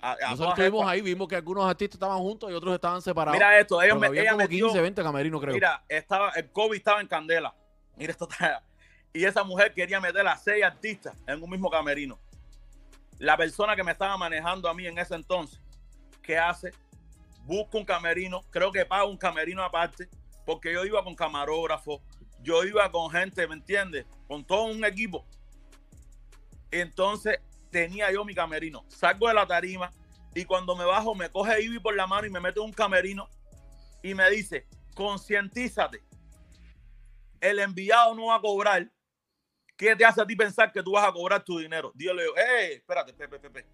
[0.00, 3.36] A- a Nosotros estuvimos ahí, vimos que algunos artistas estaban juntos y otros estaban separados.
[3.38, 5.54] Mira esto, ellos me, había ella como metió- 15, 20 camerinos, creo.
[5.54, 7.54] Mira, estaba, el COVID estaba en candela.
[7.96, 8.62] Mira esto está-
[9.12, 12.18] Y esa mujer quería meter a seis artistas en un mismo camerino.
[13.18, 15.58] La persona que me estaba manejando a mí en ese entonces,
[16.22, 16.72] ¿qué hace?
[17.44, 20.08] Busca un camerino, creo que paga un camerino aparte,
[20.44, 22.02] porque yo iba con camarógrafo,
[22.42, 24.04] yo iba con gente, ¿me entiendes?
[24.28, 25.24] Con todo un equipo.
[26.80, 28.84] Entonces tenía yo mi camerino.
[28.88, 29.90] Salgo de la tarima
[30.34, 33.28] y cuando me bajo me coge Ivy por la mano y me mete un camerino
[34.02, 36.02] y me dice, concientízate.
[37.40, 38.90] El enviado no va a cobrar.
[39.76, 41.92] ¿Qué te hace a ti pensar que tú vas a cobrar tu dinero?
[41.94, 43.66] Dígale, hey, espérate, Pepe, Pepe.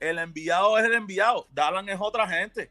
[0.00, 1.46] El enviado es el enviado.
[1.50, 2.70] Dalan es otra gente.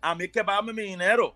[0.00, 1.34] A mí es que pagarme mi dinero.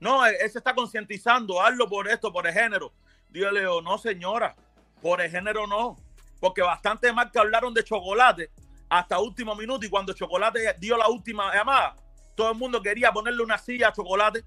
[0.00, 1.60] No, él, él se está concientizando.
[1.60, 2.92] Hazlo por esto, por el género.
[3.28, 4.56] Dígale, oh, no, señora.
[5.00, 5.96] Por el género no.
[6.42, 8.50] Porque bastante más que hablaron de chocolate
[8.88, 9.86] hasta último minuto.
[9.86, 11.94] Y cuando Chocolate dio la última llamada,
[12.34, 14.44] todo el mundo quería ponerle una silla a Chocolate.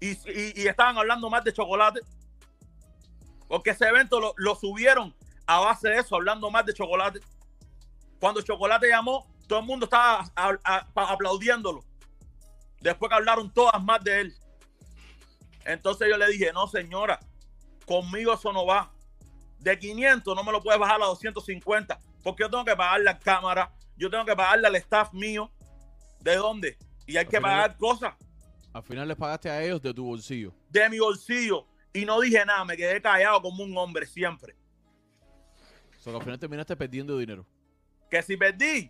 [0.00, 2.00] Y, estaban hablando más de Chocolate.
[3.46, 5.14] Porque ese evento lo, subieron
[5.46, 7.20] a base de eso, hablando más de Chocolate.
[8.18, 10.28] Cuando Chocolate llamó, todo el mundo estaba
[10.96, 11.84] aplaudiéndolo.
[12.80, 14.34] Después que hablaron todas más de él.
[15.64, 17.20] Entonces yo le dije, no señora,
[17.86, 18.90] conmigo eso no va.
[19.66, 21.98] De 500 no me lo puedes bajar a 250.
[22.22, 25.50] Porque yo tengo que pagarle la cámara, yo tengo que pagarle al staff mío.
[26.20, 26.78] ¿De dónde?
[27.04, 28.14] Y hay Al que final- pagar cosas
[28.72, 30.54] Al final les pagaste a ellos de tu bolsillo.
[30.70, 31.66] de mi bolsillo.
[31.92, 34.54] Y no dije nada, me quedé callado como un hombre siempre.
[35.98, 37.44] O sea, que al final terminaste perdiendo dinero.
[38.08, 38.88] Que si perdí,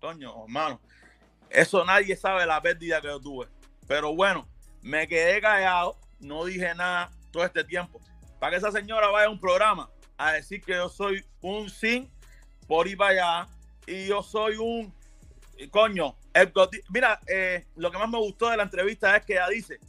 [0.00, 0.80] coño, hermano,
[1.48, 3.46] eso nadie sabe la pérdida que yo tuve.
[3.86, 4.46] Pero bueno,
[4.82, 7.98] me quedé callado, no dije nada todo este tiempo.
[8.38, 12.10] Para que esa señora vaya a un programa a decir que yo soy un sin
[12.66, 13.48] por ir para allá
[13.86, 14.92] y yo soy un
[15.70, 16.14] coño.
[16.90, 19.80] mira, eh, lo que más me gustó de la entrevista es que ella dice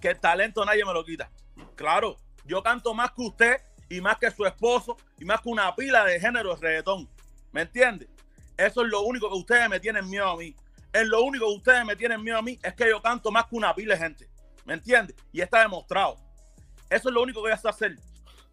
[0.00, 1.30] que el talento nadie me lo quita.
[1.74, 3.56] Claro, yo canto más que usted
[3.88, 7.08] y más que su esposo y más que una pila de género de reggaetón.
[7.52, 8.08] ¿Me entiende?
[8.56, 10.54] Eso es lo único que ustedes me tienen miedo a mí.
[10.92, 13.46] Es lo único que ustedes me tienen miedo a mí es que yo canto más
[13.46, 14.28] que una pila gente.
[14.64, 15.14] ¿Me entiende?
[15.32, 16.16] Y está demostrado.
[16.90, 17.96] Eso es lo único que voy a hacer.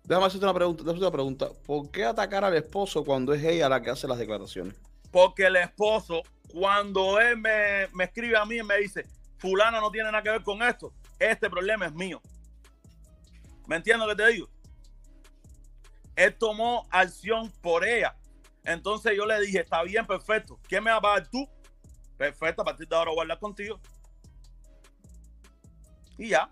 [0.03, 1.49] Déjame hacerte una pregunta, déjame hacerte una pregunta.
[1.65, 4.75] ¿Por qué atacar al esposo cuando es ella la que hace las declaraciones?
[5.11, 9.05] Porque el esposo, cuando él me, me escribe a mí y me dice,
[9.37, 12.21] fulana no tiene nada que ver con esto, este problema es mío.
[13.67, 14.49] ¿Me entiendes lo que te digo?
[16.15, 18.15] Él tomó acción por ella.
[18.63, 20.59] Entonces yo le dije, está bien, perfecto.
[20.67, 21.47] ¿Quién me va a pagar tú?
[22.17, 23.79] Perfecto, a partir de ahora voy a hablar contigo.
[26.17, 26.51] Y ya.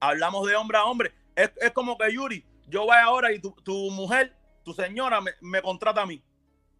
[0.00, 1.12] Hablamos de hombre a hombre.
[1.36, 4.34] Es, es como que Yuri, yo voy ahora y tu, tu mujer,
[4.64, 6.22] tu señora, me, me contrata a mí.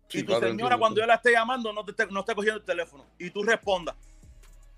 [0.09, 2.21] Sí, y tu claro, señora, entiendo, cuando yo la esté llamando, no te esté, no
[2.21, 3.07] esté cogiendo el teléfono.
[3.19, 3.95] Y tú respondas.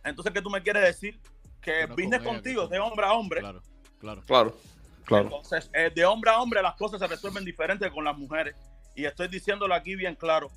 [0.04, 1.18] Entonces, ¿qué tú me quieres decir?
[1.60, 3.40] Que no business con ella, contigo, de hombre a hombre.
[3.40, 3.62] Claro,
[3.98, 4.22] claro.
[4.22, 4.56] Claro,
[5.04, 5.24] claro.
[5.24, 8.56] Entonces, eh, de hombre a hombre, las cosas se resuelven diferentes con las mujeres.
[8.94, 10.50] Y estoy diciéndolo aquí bien claro.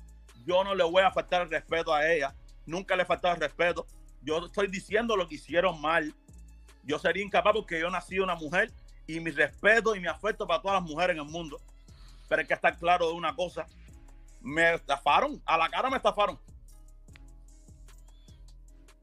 [0.44, 2.34] Yo no le voy a faltar el respeto a ella.
[2.66, 3.86] Nunca le he faltado el respeto.
[4.22, 6.14] Yo estoy diciendo lo que hicieron mal.
[6.86, 8.72] Yo sería incapaz porque yo nací una mujer
[9.06, 11.60] y mi respeto y mi afecto para todas las mujeres en el mundo.
[12.28, 13.66] Pero hay que estar claro de una cosa.
[14.40, 16.38] Me estafaron, a la cara me estafaron.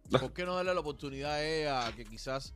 [0.10, 2.54] ¿Por qué no darle la oportunidad a ella que quizás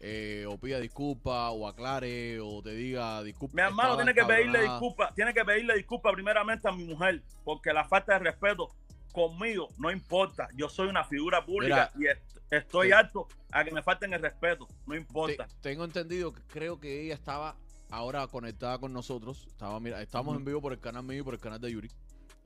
[0.00, 3.54] eh, o pida disculpas o aclare o te diga disculpa?
[3.54, 4.72] Mi hermano tiene que pedirle encabronada"?
[4.72, 8.70] disculpas, tiene que pedirle disculpas primeramente a mi mujer, porque la falta de respeto
[9.12, 10.48] conmigo no importa.
[10.56, 12.92] Yo soy una figura pública y est- estoy Sí.
[12.92, 15.46] harto a que me falten el respeto, no Te- importa.
[15.60, 17.56] tengo entendido que creo que ella estaba
[17.90, 19.46] ahora conectada con nosotros.
[19.48, 21.90] Estaba, mira, estamos en vivo por el canal mío y por el canal de Yuri.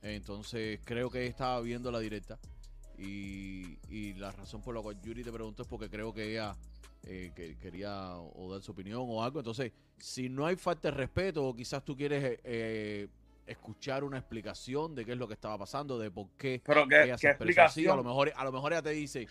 [0.02, 2.38] Entonces creo que ella estaba viendo la directa.
[2.98, 6.54] Y, y la razón por la cual Yuri te preguntó es porque creo que ella
[7.04, 9.40] eh, que quería o dar su opinión o algo.
[9.40, 13.08] Entonces, si no hay falta de respeto o quizás tú quieres eh,
[13.46, 17.08] escuchar una explicación de qué es lo que estaba pasando, de por qué Pero que
[17.18, 18.04] se expresa así, a lo explicación.
[18.04, 19.28] mejor, a lo mejor ella te dice,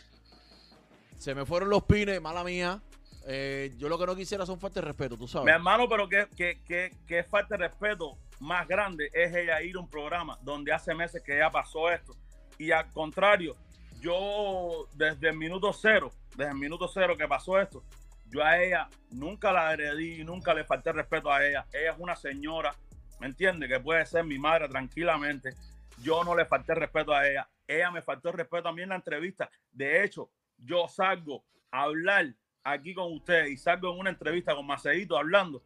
[1.17, 2.82] se me fueron los pines, mala mía.
[3.28, 5.56] eh, yo lo que no quisiera son falta de respeto, tú Mi sabes.
[5.56, 9.89] hermano, pero que, que, que falta de respeto más grande es ella ir a un
[9.89, 12.15] programa donde hace meses que ya pasó esto.
[12.58, 13.56] Y al contrario,
[14.00, 17.84] yo desde el minuto cero, desde el minuto cero que pasó esto,
[18.30, 21.65] yo a ella nunca la agredí, nunca le falté respeto a ella.
[21.74, 22.74] Ella es una señora,
[23.21, 23.67] ¿me entiende?
[23.67, 25.53] Que puede ser mi madre tranquilamente.
[26.01, 27.47] Yo no le falté respeto a ella.
[27.67, 29.49] Ella me faltó respeto a mí en la entrevista.
[29.71, 34.65] De hecho, yo salgo a hablar aquí con ustedes y salgo en una entrevista con
[34.65, 35.63] Maceito hablando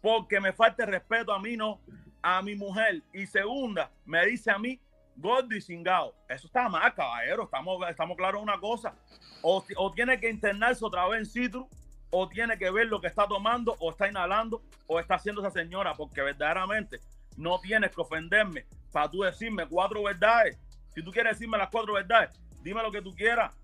[0.00, 1.80] porque me falta respeto a mí, no,
[2.22, 3.02] a mi mujer.
[3.12, 4.80] Y segunda, me dice a mí,
[5.16, 6.14] gordo y cingado.
[6.28, 7.44] Eso está mal, caballero.
[7.44, 8.94] Estamos, estamos claros una cosa.
[9.42, 11.66] O, o tiene que internarse otra vez en Citrus,
[12.14, 15.50] o tiene que ver lo que está tomando, o está inhalando, o está haciendo esa
[15.50, 17.00] señora, porque verdaderamente
[17.38, 20.58] no tienes que ofenderme para tú decirme cuatro verdades.
[20.94, 23.54] Si tú quieres decirme las cuatro verdades, dime lo que tú quieras.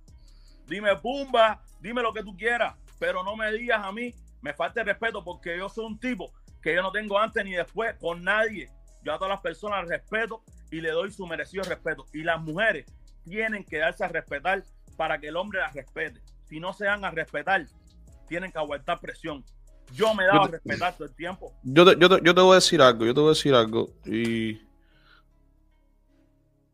[0.67, 4.83] Dime pumba, dime lo que tú quieras, pero no me digas a mí, me falta
[4.83, 6.33] respeto porque yo soy un tipo
[6.63, 8.71] que yo no tengo antes ni después con nadie.
[9.03, 12.07] Yo a todas las personas respeto y le doy su merecido respeto.
[12.15, 12.87] Y las mujeres
[13.25, 14.65] tienen que darse a respetar
[14.97, 16.23] para que el hombre las respete.
[16.49, 17.67] Si no se dan a respetar,
[18.29, 19.45] tienen que aguantar presión.
[19.93, 21.53] Yo me he dado a respetar todo el tiempo.
[21.63, 23.55] Yo te, yo, te, yo te voy a decir algo, yo te voy a decir
[23.55, 23.91] algo.
[24.05, 24.61] Y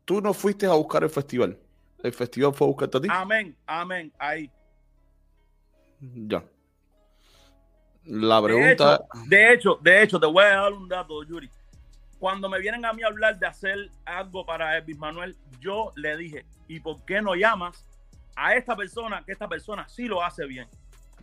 [0.05, 1.57] tú no fuiste a buscar el festival.
[2.03, 3.09] El festival fue a buscarte a ti.
[3.11, 4.13] Amén, amén.
[4.19, 4.51] Ahí.
[6.01, 6.45] Ya.
[8.05, 8.95] La De pregunta.
[8.95, 11.49] hecho, de hecho, de hecho, te voy a dar un dato, Yuri.
[12.19, 16.17] Cuando me vienen a mí a hablar de hacer algo para Elvis Manuel, yo le
[16.17, 17.87] dije, ¿y por qué no llamas
[18.37, 20.69] a esta persona que esta persona sí lo hace bien?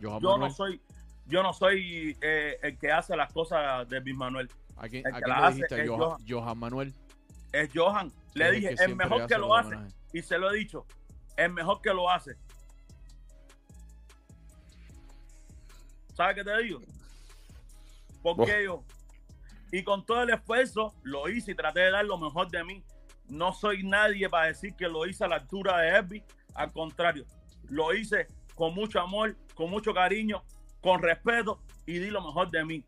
[0.02, 0.82] Yo no soy,
[1.28, 4.50] yo no soy eh, el que hace las cosas de Elvis Manuel.
[4.78, 5.82] ¿a quién, el a quién le dijiste?
[5.84, 6.58] es Johan, Johan.
[6.58, 6.94] Manuel.
[7.52, 8.12] Es Johan.
[8.34, 9.76] Le dije, que el mejor que lo hace.
[10.14, 10.86] Y se lo he dicho,
[11.38, 12.36] el mejor que lo hace.
[16.14, 16.82] ¿Sabes qué te digo?
[18.22, 18.84] Porque yo,
[19.72, 22.84] y con todo el esfuerzo, lo hice y traté de dar lo mejor de mí.
[23.28, 26.26] No soy nadie para decir que lo hice a la altura de Herbie.
[26.54, 27.26] Al contrario,
[27.70, 28.28] lo hice
[28.62, 30.44] con mucho amor, con mucho cariño,
[30.82, 32.86] con respeto y di lo mejor de mí.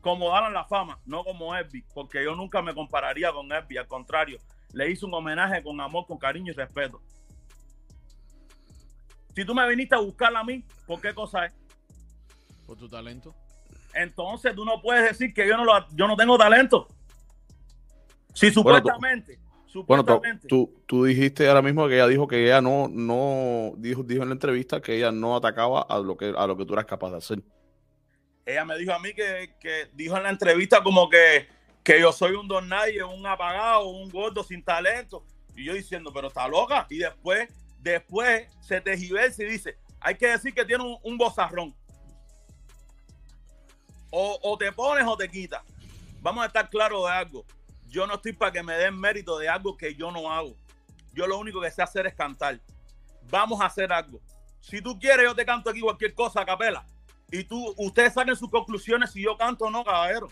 [0.00, 3.78] Como dan la fama, no como Herbie, porque yo nunca me compararía con Herbie.
[3.78, 4.40] Al contrario,
[4.72, 7.00] le hice un homenaje con amor, con cariño y respeto.
[9.36, 11.54] Si tú me viniste a buscar a mí, ¿por qué cosa es?
[12.66, 13.32] Por tu talento.
[13.94, 16.88] Entonces tú no puedes decir que yo no, lo, yo no tengo talento.
[18.34, 19.38] Si supuestamente,
[19.74, 20.04] Bueno,
[20.48, 24.28] tú, tú dijiste ahora mismo que ella dijo que ella no, no, dijo, dijo en
[24.28, 27.10] la entrevista que ella no atacaba a lo que, a lo que tú eras capaz
[27.10, 27.42] de hacer.
[28.44, 31.48] ella me dijo a mí que, que dijo en la entrevista como que,
[31.82, 35.24] que yo soy un don nadie, un apagado, un gordo sin talento.
[35.56, 36.86] Y yo diciendo, pero está loca.
[36.90, 37.48] Y después,
[37.80, 41.74] después se tejiversa y dice, hay que decir que tiene un, un bozarrón.
[44.10, 45.62] O, o te pones o te quitas.
[46.20, 47.44] Vamos a estar claros de algo.
[47.92, 50.56] Yo no estoy para que me den mérito de algo que yo no hago.
[51.12, 52.58] Yo lo único que sé hacer es cantar.
[53.28, 54.18] Vamos a hacer algo.
[54.60, 56.86] Si tú quieres, yo te canto aquí cualquier cosa a capela.
[57.30, 60.28] Y tú, ustedes saquen sus conclusiones si yo canto o no, caballero.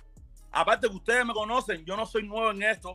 [0.50, 2.94] Aparte que ustedes me conocen, yo no soy nuevo en esto.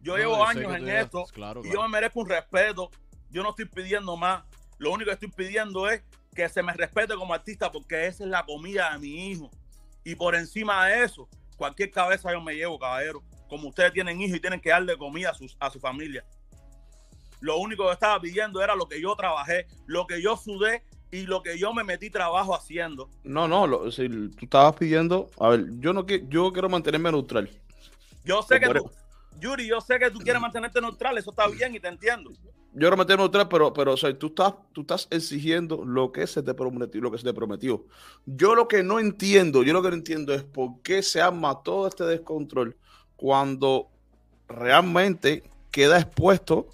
[0.00, 1.74] Yo No, llevo años en esto Claro, y claro.
[1.74, 2.90] yo me merezco un respeto.
[3.28, 4.44] Yo no estoy pidiendo más.
[4.78, 6.02] Lo único que estoy pidiendo es
[6.34, 9.50] que se me respete como artista porque esa es la comida de mi hijo.
[10.04, 13.22] Y por encima de eso, cualquier cabeza yo me llevo, caballero.
[13.48, 16.24] Como ustedes tienen hijos y tienen que darle comida a, sus, a su familia.
[17.40, 21.22] Lo único que estaba pidiendo era lo que yo trabajé, lo que yo sudé y
[21.22, 23.08] lo que yo me metí trabajo haciendo.
[23.24, 27.12] No, no, lo- si tú estabas pidiendo, a ver, yo no quiero, yo quiero mantenerme
[27.12, 27.48] neutral.
[28.24, 28.90] Yo sé que tú,
[29.38, 32.30] Yuri, yo sé que tú quieres mantenerte neutral, eso está bien y te entiendo.
[32.72, 36.26] yo no meterme otra, pero, pero o sea, tú estás, tú estás exigiendo lo que
[36.26, 37.84] se te prometió, lo que se te prometió.
[38.24, 41.62] Yo lo que no entiendo, yo lo que no entiendo es por qué se arma
[41.62, 42.76] todo este descontrol
[43.16, 43.88] cuando
[44.48, 46.68] realmente queda expuesto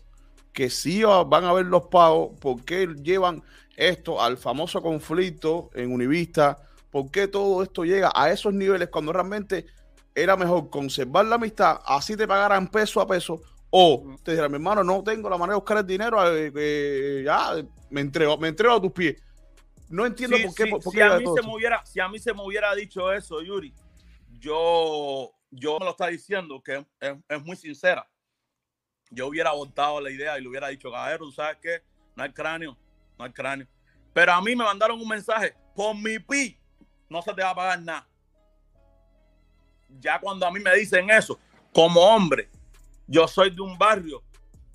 [0.53, 3.43] que sí van a haber los pagos, por qué llevan
[3.77, 6.59] esto al famoso conflicto en Univista,
[6.91, 9.67] por qué todo esto llega a esos niveles cuando realmente
[10.15, 13.41] era mejor conservar la amistad, así te pagaran peso a peso,
[13.71, 17.55] o te dirán, mi hermano, no tengo la manera de buscar el dinero, eh, ya
[17.89, 19.17] me entrego, me entrego a tus pies.
[19.89, 20.65] No entiendo por qué.
[20.91, 23.75] si, a mí se me hubiera, si a mí se me hubiera dicho eso, Yuri,
[24.39, 28.09] yo, yo me lo está diciendo que es, muy sincera.
[29.11, 31.83] Yo hubiera votado la idea y le hubiera dicho, caballero, ¿sabes qué?
[32.17, 32.77] No hay cráneo,
[33.19, 33.69] no hay cráneo.
[34.15, 36.59] Pero a mí me mandaron un mensaje, por mi pi,
[37.09, 38.09] no se te va a pagar nada.
[40.01, 41.39] Ya cuando a mí me dicen eso,
[41.75, 42.49] como hombre,
[43.07, 44.23] yo soy de un barrio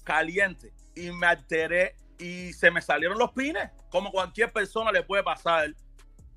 [0.04, 5.24] caliente y me alteré y se me salieron los pines, como cualquier persona le puede
[5.24, 5.74] pasar.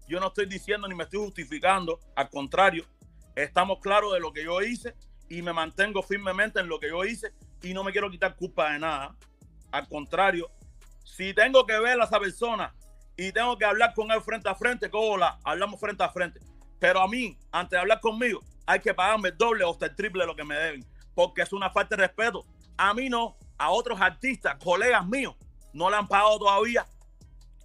[0.08, 2.86] Yo no estoy diciendo ni me estoy justificando, al contrario,
[3.34, 4.94] estamos claros de lo que yo hice
[5.28, 8.72] y me mantengo firmemente en lo que yo hice y no me quiero quitar culpa
[8.72, 9.14] de nada.
[9.70, 10.50] Al contrario,
[11.04, 12.74] si tengo que ver a esa persona
[13.16, 16.40] y tengo que hablar con él frente a frente, hola, hablamos frente a frente.
[16.78, 19.94] Pero a mí, antes de hablar conmigo, hay que pagarme el doble o hasta el
[19.94, 22.46] triple de lo que me deben porque es una falta de respeto.
[22.76, 25.34] A mí no, a otros artistas, colegas míos,
[25.72, 26.86] no le han pagado todavía.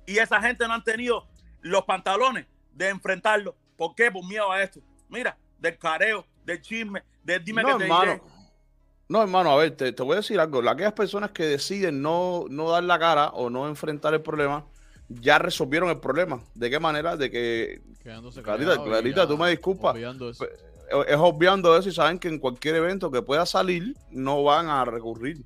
[0.05, 1.25] Y esa gente no han tenido
[1.61, 3.55] los pantalones de enfrentarlo.
[3.77, 4.11] ¿Por qué?
[4.11, 4.81] Por miedo a esto.
[5.07, 8.21] Mira, del careo, del chisme, del dime no, que hermano.
[9.07, 10.67] No, hermano, a ver, te, voy a decir algo.
[10.67, 14.65] Aquellas personas que deciden no, no dar la cara o no enfrentar el problema,
[15.09, 16.41] ya resolvieron el problema.
[16.55, 17.15] ¿De qué manera?
[17.15, 17.81] De que.
[18.43, 19.95] Clarita, Clarita, tú me disculpas
[21.07, 24.85] es obviando eso y saben que en cualquier evento que pueda salir no van a
[24.85, 25.43] recurrir.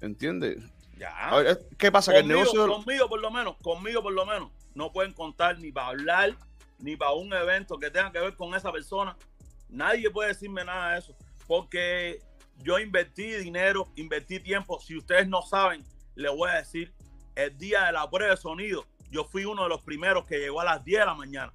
[0.00, 0.58] ¿Entiendes?
[0.96, 1.30] Ya.
[1.78, 2.12] ¿Qué pasa?
[2.12, 2.66] que el negocio.
[2.66, 6.36] Conmigo, por lo menos, conmigo, por lo menos, no pueden contar ni para hablar,
[6.78, 9.16] ni para un evento que tenga que ver con esa persona.
[9.70, 11.16] Nadie puede decirme nada de eso.
[11.46, 12.20] Porque
[12.58, 14.80] yo invertí dinero, invertí tiempo.
[14.80, 16.92] Si ustedes no saben, les voy a decir:
[17.34, 20.60] el día de la prueba de sonido, yo fui uno de los primeros que llegó
[20.60, 21.52] a las 10 de la mañana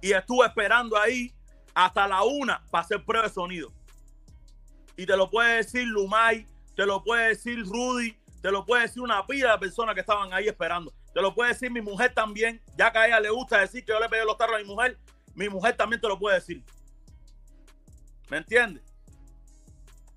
[0.00, 1.34] y estuve esperando ahí
[1.74, 3.72] hasta la una para hacer prueba de sonido.
[4.96, 9.02] Y te lo puede decir Lumay, te lo puede decir Rudy, te lo puede decir
[9.02, 10.92] una pila de personas que estaban ahí esperando.
[11.14, 13.92] Te lo puede decir mi mujer también, ya que a ella le gusta decir que
[13.92, 14.98] yo le pegué los tarros a mi mujer,
[15.38, 16.64] mi mujer también te lo puede decir.
[18.28, 18.82] ¿Me entiendes?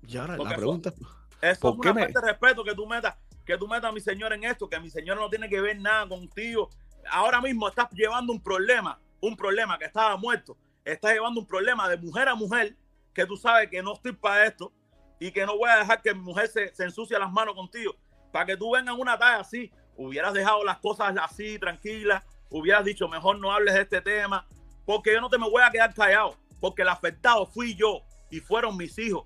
[0.06, 0.92] Y ahora la pregunta
[1.40, 3.14] eso, es una falta de respeto que tú metas,
[3.44, 5.80] que tú metas a mi señor en esto, que mi señora no tiene que ver
[5.80, 6.68] nada contigo.
[7.10, 11.88] Ahora mismo estás llevando un problema un problema que estaba muerto, está llevando un problema
[11.88, 12.76] de mujer a mujer,
[13.14, 14.72] que tú sabes que no estoy para esto
[15.20, 17.94] y que no voy a dejar que mi mujer se, se ensucie las manos contigo.
[18.32, 23.06] Para que tú vengas una talla así, hubieras dejado las cosas así, tranquilas, hubieras dicho,
[23.08, 24.44] mejor no hables de este tema,
[24.92, 28.40] porque yo no te me voy a quedar callado, porque el afectado fui yo y
[28.40, 29.24] fueron mis hijos.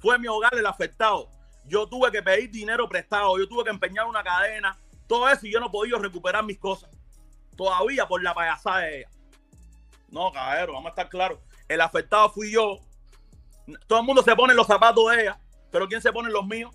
[0.00, 1.28] Fue mi hogar el afectado.
[1.66, 5.52] Yo tuve que pedir dinero prestado, yo tuve que empeñar una cadena, todo eso y
[5.52, 6.90] yo no he podido recuperar mis cosas.
[7.56, 9.08] Todavía por la payasada de ella.
[10.08, 11.38] No, caballero, vamos a estar claros.
[11.68, 12.80] El afectado fui yo.
[13.86, 15.38] Todo el mundo se pone los zapatos de ella,
[15.70, 16.74] pero ¿quién se pone los míos?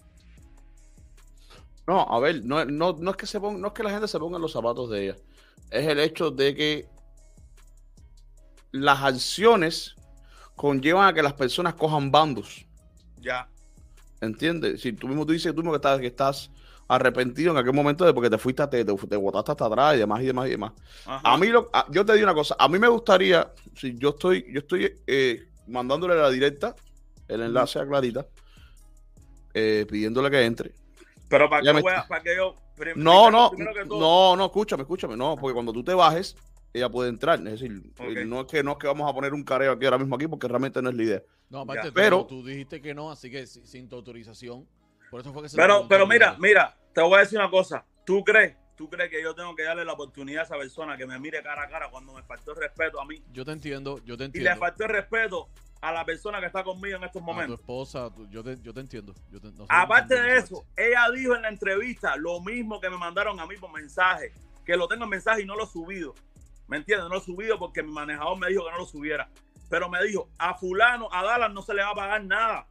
[1.85, 4.53] No, a ver, no, es que se no es que la gente se ponga los
[4.53, 5.17] zapatos de ella.
[5.71, 6.98] Es el hecho de que
[8.71, 9.95] las acciones
[10.55, 12.65] conllevan a que las personas cojan bandos.
[13.17, 13.47] Ya.
[14.21, 14.81] ¿Entiendes?
[14.81, 16.51] Si tú mismo tú dices tú mismo que estás, que estás
[16.89, 20.21] arrepentido en aquel momento de porque te fuiste, te, te, botaste hasta atrás y demás
[20.21, 20.73] y demás y demás.
[21.05, 24.45] A mí, lo, yo te digo una cosa, a mí me gustaría, si yo estoy,
[24.51, 26.75] yo estoy eh, mandándole la directa,
[27.27, 28.25] el enlace a Clarita,
[29.53, 30.73] eh, pidiéndole que entre.
[31.29, 32.55] Pero para que, para que yo...
[32.95, 33.51] No, no,
[33.85, 36.35] no, no, escúchame, escúchame, no, porque cuando tú te bajes,
[36.73, 37.39] ella puede entrar.
[37.39, 37.71] Es decir,
[38.25, 40.27] no, es que, no es que vamos a poner un careo aquí ahora mismo aquí,
[40.27, 41.23] porque realmente no es la idea.
[41.49, 44.67] No, aparte, pero tú dijiste que no, así que sin tu autorización
[45.55, 47.85] pero, pero mira, mira, te voy a decir una cosa.
[48.05, 48.55] ¿Tú crees?
[48.75, 51.43] ¿Tú crees que yo tengo que darle la oportunidad a esa persona que me mire
[51.43, 53.21] cara a cara cuando me faltó el respeto a mí?
[53.33, 54.49] Yo te entiendo, yo te entiendo.
[54.49, 55.49] Y le faltó el respeto
[55.81, 57.55] a la persona que está conmigo en estos momentos.
[57.55, 59.13] A tu esposa, yo, te, yo te entiendo.
[59.67, 63.55] Aparte de eso, ella dijo en la entrevista lo mismo que me mandaron a mí
[63.57, 64.31] por mensaje,
[64.65, 66.15] que lo tengo en mensaje y no lo he subido.
[66.69, 67.09] ¿Me entiendes?
[67.09, 69.29] No he subido porque mi manejador me dijo que no lo subiera.
[69.69, 72.65] Pero me dijo, a fulano, a Dallas no se le va a pagar nada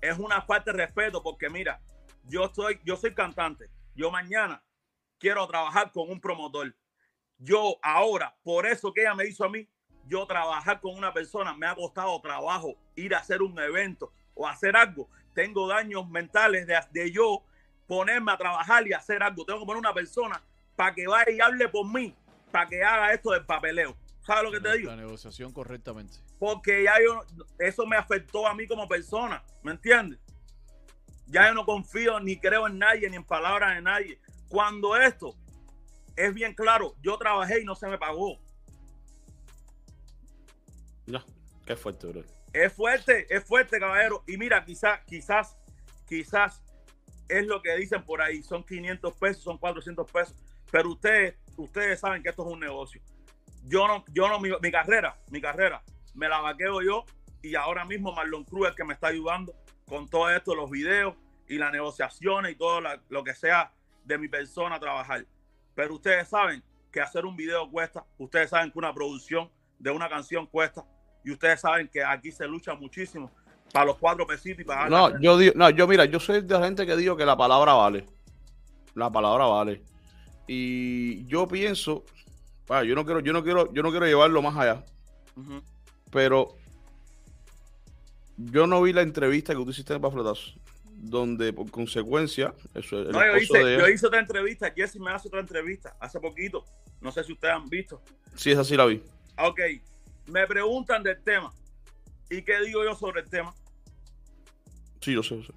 [0.00, 1.80] es una falta de respeto porque mira,
[2.24, 3.70] yo soy, yo soy cantante.
[3.94, 4.60] Yo mañana
[5.18, 6.74] quiero trabajar con un promotor.
[7.38, 9.68] Yo ahora, por eso que ella me hizo a mí,
[10.06, 14.48] yo trabajar con una persona me ha costado trabajo ir a hacer un evento o
[14.48, 17.42] hacer algo tengo daños mentales de, de yo
[17.86, 19.44] ponerme a trabajar y hacer algo.
[19.44, 20.42] Tengo que poner una persona
[20.76, 22.14] para que vaya y hable por mí,
[22.52, 23.96] para que haga esto del papeleo.
[24.24, 24.90] ¿Sabes lo que te digo?
[24.90, 26.18] La negociación correctamente.
[26.38, 27.24] Porque ya yo,
[27.58, 30.20] eso me afectó a mí como persona, ¿me entiendes?
[31.26, 34.20] Ya yo no confío ni creo en nadie, ni en palabras de nadie.
[34.48, 35.34] Cuando esto
[36.14, 38.38] es bien claro, yo trabajé y no se me pagó.
[41.06, 41.24] Ya,
[41.66, 42.22] qué fuerte, bro.
[42.52, 44.22] Es fuerte, es fuerte, caballero.
[44.28, 45.56] Y mira, quizás, quizás,
[46.06, 46.62] quizás
[47.28, 48.42] es lo que dicen por ahí.
[48.42, 50.34] Son 500 pesos, son 400 pesos.
[50.70, 53.00] Pero ustedes, ustedes saben que esto es un negocio.
[53.64, 55.82] Yo no, yo no, mi, mi carrera, mi carrera,
[56.14, 57.04] me la vaqueo yo
[57.42, 59.54] y ahora mismo Marlon Cruz que me está ayudando
[59.86, 61.14] con todo esto, los videos
[61.48, 63.72] y las negociaciones y todo la- lo que sea
[64.04, 65.24] de mi persona a trabajar.
[65.74, 70.08] Pero ustedes saben que hacer un video cuesta, ustedes saben que una producción de una
[70.08, 70.84] canción cuesta
[71.24, 73.30] y ustedes saben que aquí se lucha muchísimo
[73.72, 76.54] para los cuatro pesitos y para No, yo digo, no, yo mira, yo soy de
[76.54, 78.06] la gente que digo que la palabra vale.
[78.94, 79.82] La palabra vale.
[80.46, 82.04] Y yo pienso,
[82.68, 84.84] yo no quiero, yo no quiero, yo no quiero llevarlo más allá,
[86.10, 86.56] pero
[88.36, 90.52] yo no vi la entrevista que tú hiciste en el Bafletazo,
[90.94, 95.28] donde por consecuencia, eso No, yo hice, de yo hice otra entrevista, Jesse me hace
[95.28, 96.64] otra entrevista hace poquito.
[97.00, 98.02] No sé si ustedes han visto.
[98.36, 99.02] sí, esa sí la vi.
[99.38, 99.60] Ok,
[100.26, 101.52] me preguntan del tema.
[102.28, 103.54] ¿Y qué digo yo sobre el tema?
[105.02, 105.52] Sí, yo sé, yo sé.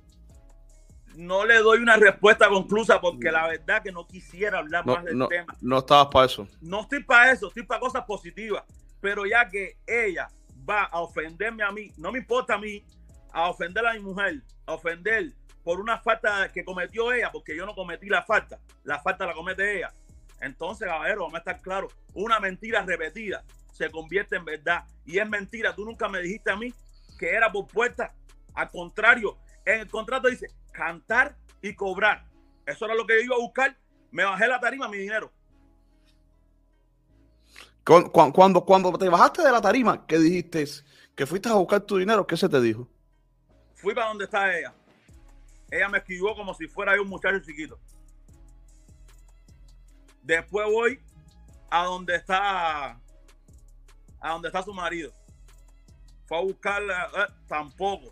[1.16, 5.06] No le doy una respuesta conclusa porque la verdad que no quisiera hablar No, más
[5.06, 5.56] del no, tema.
[5.62, 6.48] no estabas para eso.
[6.62, 8.64] No estoy para eso, estoy para cosas positivas.
[9.00, 10.28] Pero ya que ella
[10.70, 12.84] va a ofenderme a mí, no me importa a mí,
[13.32, 15.32] a ofender a mi mujer, a ofender
[15.64, 19.34] por una falta que cometió ella, porque yo no cometí la falta, la falta la
[19.34, 19.94] comete ella.
[20.42, 24.84] Entonces, caballero, vamos a estar claros, una mentira repetida se convierte en verdad.
[25.06, 26.74] Y es mentira, tú nunca me dijiste a mí
[27.20, 28.14] que era por puerta.
[28.56, 32.26] Al contrario, en el contrato dice cantar y cobrar.
[32.66, 33.78] Eso era lo que yo iba a buscar.
[34.12, 35.32] Me bajé la tarima, mi dinero.
[37.84, 40.66] Cu- cu- Cuando, cuando te bajaste de la tarima, ¿qué dijiste?
[41.16, 42.88] Que fuiste a buscar tu dinero, ¿qué se te dijo?
[43.76, 44.74] Fui para donde está ella.
[45.70, 47.78] Ella me esquivó como si fuera yo un muchacho chiquito.
[50.24, 51.00] Después voy
[51.70, 53.00] a donde está
[54.20, 55.12] a donde está su marido.
[56.26, 58.12] Fue a buscarla, eh, tampoco.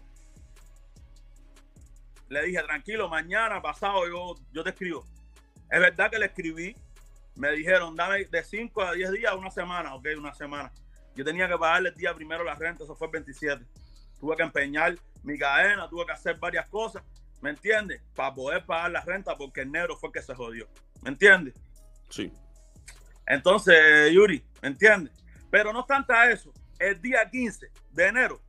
[2.34, 5.05] Le dije, tranquilo, mañana pasado yo, yo te escribo.
[5.69, 6.75] Es verdad que le escribí.
[7.36, 9.95] Me dijeron, dame de 5 a 10 días, una semana.
[9.95, 10.71] Ok, una semana.
[11.15, 13.65] Yo tenía que pagarle el día primero la renta, eso fue el 27
[14.23, 17.03] tuve que empeñar mi cadena, tuve que hacer varias cosas,
[17.41, 18.01] ¿me entiendes?
[18.15, 20.65] Para poder pagar la renta porque el negro fue el que se jodió,
[21.01, 21.53] ¿me entiendes?
[22.09, 22.31] Sí.
[23.27, 25.11] Entonces, Yuri, ¿me entiendes?
[25.51, 28.41] Pero no obstante a eso, el día 15 de enero,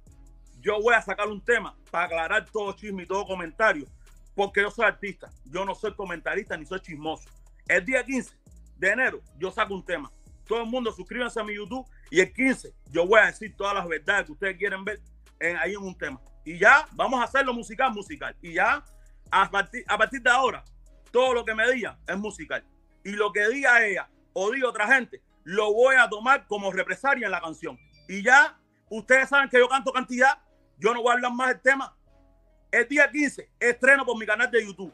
[0.65, 3.87] yo voy a sacar un tema para aclarar todo chisme y todo comentario,
[4.35, 7.29] porque yo soy artista, yo no soy comentarista ni soy chismoso.
[7.69, 8.35] El día 15
[8.79, 10.11] de enero, yo saco un tema.
[10.47, 13.75] Todo el mundo suscríbanse a mi YouTube y el 15 yo voy a decir todas
[13.75, 15.01] las verdades que ustedes quieren ver
[15.39, 16.19] en, ahí en un tema.
[16.47, 18.35] Y ya vamos a hacerlo musical, musical.
[18.41, 18.83] Y ya
[19.31, 20.65] a partir, a partir de ahora,
[21.11, 22.65] todo lo que me digan es musical.
[23.05, 27.27] Y lo que diga ella o diga otra gente, lo voy a tomar como represalia
[27.27, 27.79] en la canción.
[28.09, 28.59] Y ya
[28.89, 30.39] ustedes saben que yo canto cantidad,
[30.79, 31.95] yo no voy a hablar más del tema.
[32.71, 34.93] El día 15 estreno por mi canal de YouTube.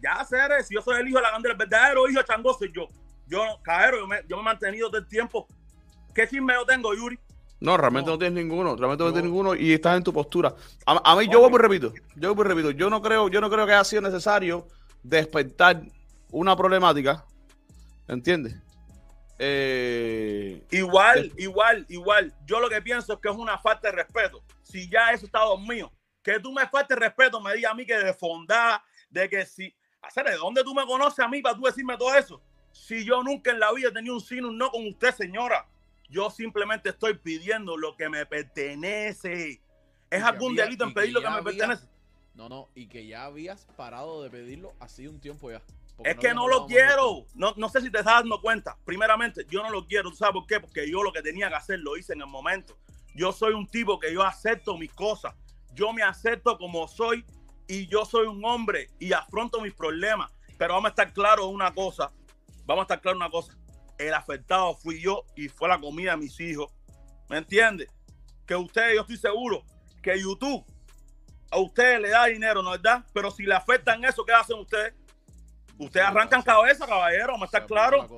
[0.00, 2.54] Ya, Ceres, si yo soy el hijo de la candela, el verdadero hijo de Chango
[2.54, 2.86] soy yo.
[3.26, 5.46] Yo, Cajero, yo me, yo me he mantenido todo el tiempo.
[6.14, 7.18] ¿Qué chisme yo tengo, Yuri?
[7.60, 8.18] No, realmente no, No.
[8.18, 9.12] tienes ninguno, realmente no, No.
[9.12, 10.54] tienes ninguno y estás en tu postura.
[10.86, 13.40] A, a mí, yo vuelvo y repito, yo vuelvo y repito, yo no creo, yo
[13.40, 14.68] no creo que haya sido necesario
[15.02, 15.82] despertar
[16.30, 17.24] una problemática,
[18.06, 18.54] ¿entiendes?
[19.40, 22.34] Eh, Igual, igual, igual.
[22.46, 24.42] Yo lo que pienso es que es una falta de respeto.
[24.68, 25.90] Si ya eso está dormido,
[26.22, 29.74] que tú me faltes respeto, me digas a mí que de fondar, de que si.
[30.02, 32.40] Hacer, ¿de dónde tú me conoces a mí para tú decirme todo eso?
[32.70, 35.66] Si yo nunca en la vida he tenido un un no con usted, señora.
[36.10, 39.60] Yo simplemente estoy pidiendo lo que me pertenece.
[40.10, 41.86] ¿Es algún había- delito en pedir lo que me había- pertenece?
[42.34, 45.60] No, no, y que ya habías parado de pedirlo así un tiempo ya.
[46.04, 47.26] Es que no lo quiero.
[47.34, 48.76] No, no sé si te estás dando cuenta.
[48.84, 50.10] Primeramente, yo no lo quiero.
[50.10, 50.60] ¿Tú sabes por qué?
[50.60, 52.78] Porque yo lo que tenía que hacer lo hice en el momento.
[53.18, 55.34] Yo soy un tipo que yo acepto mis cosas.
[55.74, 57.26] Yo me acepto como soy
[57.66, 60.30] y yo soy un hombre y afronto mis problemas.
[60.56, 62.12] Pero vamos a estar claros una cosa.
[62.64, 63.58] Vamos a estar claros una cosa.
[63.98, 66.70] El afectado fui yo y fue la comida de mis hijos.
[67.28, 67.88] ¿Me entiendes?
[68.46, 69.64] Que ustedes, yo estoy seguro
[70.00, 70.64] que YouTube
[71.50, 73.04] a ustedes le da dinero, ¿no es verdad?
[73.12, 74.94] Pero si le afectan eso, ¿qué hacen ustedes?
[75.76, 78.08] Ustedes arrancan cabeza, caballero, vamos a estar claros.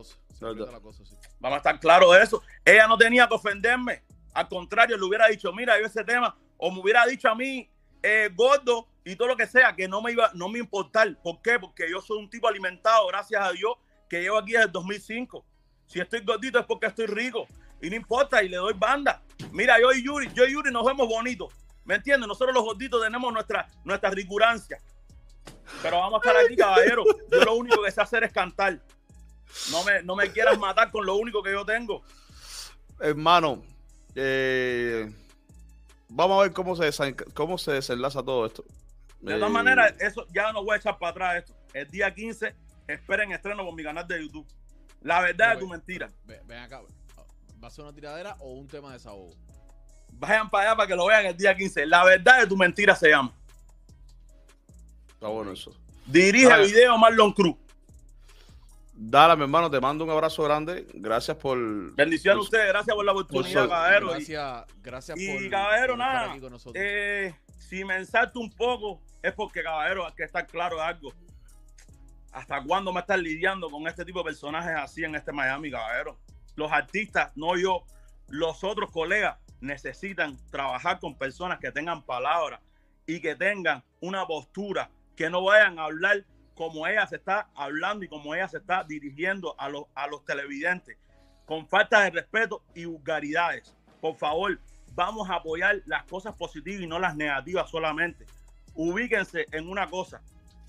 [1.38, 2.42] Vamos a estar claros de eso.
[2.66, 4.03] Ella no tenía que ofenderme.
[4.33, 7.68] Al contrario, le hubiera dicho, mira, yo ese tema, o me hubiera dicho a mí
[8.03, 11.16] eh, gordo y todo lo que sea, que no me iba, no me importar.
[11.22, 11.59] ¿Por qué?
[11.59, 13.74] Porque yo soy un tipo alimentado, gracias a Dios,
[14.09, 15.45] que llevo aquí desde el 2005.
[15.87, 17.47] Si estoy gordito es porque estoy rico.
[17.83, 19.22] Y no importa, y le doy banda.
[19.53, 21.53] Mira, yo y Yuri, yo y Yuri nos vemos bonitos.
[21.85, 22.28] ¿Me entiendes?
[22.28, 24.78] Nosotros los gorditos tenemos nuestra, nuestra ricurancia.
[25.83, 27.05] Pero vamos a estar aquí, caballero.
[27.31, 28.81] Yo lo único que sé hacer es cantar.
[29.70, 32.03] No me, no me quieras matar con lo único que yo tengo.
[33.01, 33.62] Hermano,
[34.14, 35.12] eh,
[36.08, 38.64] vamos a ver cómo se, desen- cómo se desenlaza todo esto.
[39.20, 41.54] De todas Eh, maneras, eso ya no voy a echar para atrás esto.
[41.74, 42.54] El día 15,
[42.88, 44.46] esperen estreno por mi canal de YouTube.
[45.02, 46.11] La verdad es tu mentira.
[46.24, 46.80] Ven, ven acá.
[47.62, 49.30] ¿Va a ser una tiradera o un tema de desahogo?
[50.12, 51.86] Vayan para allá para que lo vean el día 15.
[51.86, 53.32] La verdad de tu mentira se llama.
[55.12, 55.74] Está bueno eso.
[56.06, 56.66] Dirige Dale.
[56.66, 57.56] video Marlon Cruz.
[59.03, 60.86] Dale, mi hermano, te mando un abrazo grande.
[60.92, 61.57] Gracias por.
[61.94, 62.68] Bendiciones a ustedes.
[62.68, 64.09] Gracias por la oportunidad, caballero.
[64.09, 66.30] Y- Gracias, gracias y, por, caballero, por estar nada.
[66.32, 66.84] aquí con nosotros.
[66.86, 71.14] Eh, si me ensalto un poco, es porque, caballero, hay que estar claro de algo.
[72.32, 76.18] ¿Hasta cuándo me estás lidiando con este tipo de personajes así en este Miami, caballero?
[76.55, 77.84] Los artistas, no yo,
[78.28, 82.61] los otros colegas, necesitan trabajar con personas que tengan palabras
[83.07, 86.22] y que tengan una postura, que no vayan a hablar
[86.61, 90.26] como ella se está hablando y como ella se está dirigiendo a los, a los
[90.26, 90.98] televidentes,
[91.46, 93.74] con falta de respeto y vulgaridades.
[93.98, 94.61] Por favor,
[94.92, 98.26] vamos a apoyar las cosas positivas y no las negativas solamente.
[98.74, 100.20] Ubíquense en una cosa.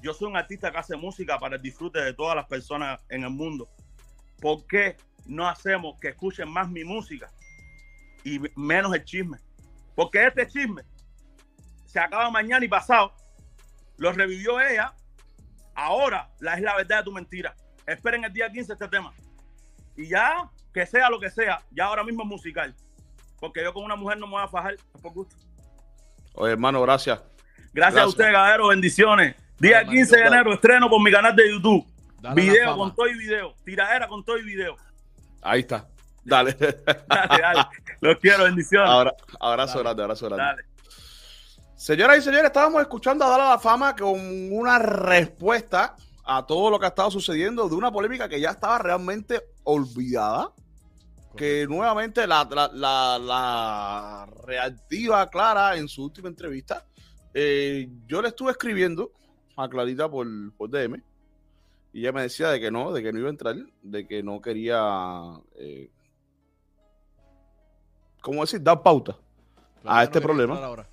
[0.01, 3.25] Yo soy un artista que hace música para el disfrute de todas las personas en
[3.25, 3.67] el mundo.
[4.39, 7.29] ¿Por qué no hacemos que escuchen más mi música
[8.23, 9.39] y menos el chisme?
[9.93, 10.83] Porque este chisme
[11.85, 13.11] se acaba mañana y pasado.
[13.97, 14.95] Lo revivió ella.
[15.81, 17.55] Ahora la es la verdad de tu mentira.
[17.87, 19.11] Esperen el día 15 este tema.
[19.97, 22.75] Y ya, que sea lo que sea, ya ahora mismo es musical.
[23.39, 25.35] Porque yo con una mujer no me voy a fajar, es por gusto.
[26.33, 27.19] Oye, hermano, gracias.
[27.19, 28.03] Gracias, Gracias.
[28.03, 28.67] a ustedes, caballero.
[28.67, 29.35] Bendiciones.
[29.57, 31.85] Día Dale, 15 de enero, estreno por mi canal de YouTube.
[32.19, 33.55] Dale video con todo y video.
[33.65, 34.77] Tiradera con todo y video.
[35.41, 35.87] Ahí está.
[36.23, 36.53] Dale.
[37.07, 37.65] Dale, dale.
[38.01, 38.87] Los quiero, bendiciones.
[38.87, 39.83] Ahora, abrazo Dale.
[39.83, 40.43] grande, abrazo grande.
[40.43, 40.70] Dale.
[41.81, 46.69] Señoras y señores, estábamos escuchando a Dar a la Fama con una respuesta a todo
[46.69, 50.53] lo que ha estado sucediendo de una polémica que ya estaba realmente olvidada.
[51.35, 56.85] Que nuevamente la, la, la, la reactiva Clara en su última entrevista.
[57.33, 59.11] eh, yo le estuve escribiendo
[59.57, 60.27] a Clarita por,
[60.57, 61.01] por DM
[61.93, 64.21] y ella me decía de que no, de que no iba a entrar, de que
[64.21, 65.19] no quería,
[65.55, 65.89] eh,
[68.21, 68.61] ¿cómo decir?
[68.61, 69.17] Dar pauta.
[69.81, 70.63] Clarita a este no problema.
[70.63, 70.90] ahora.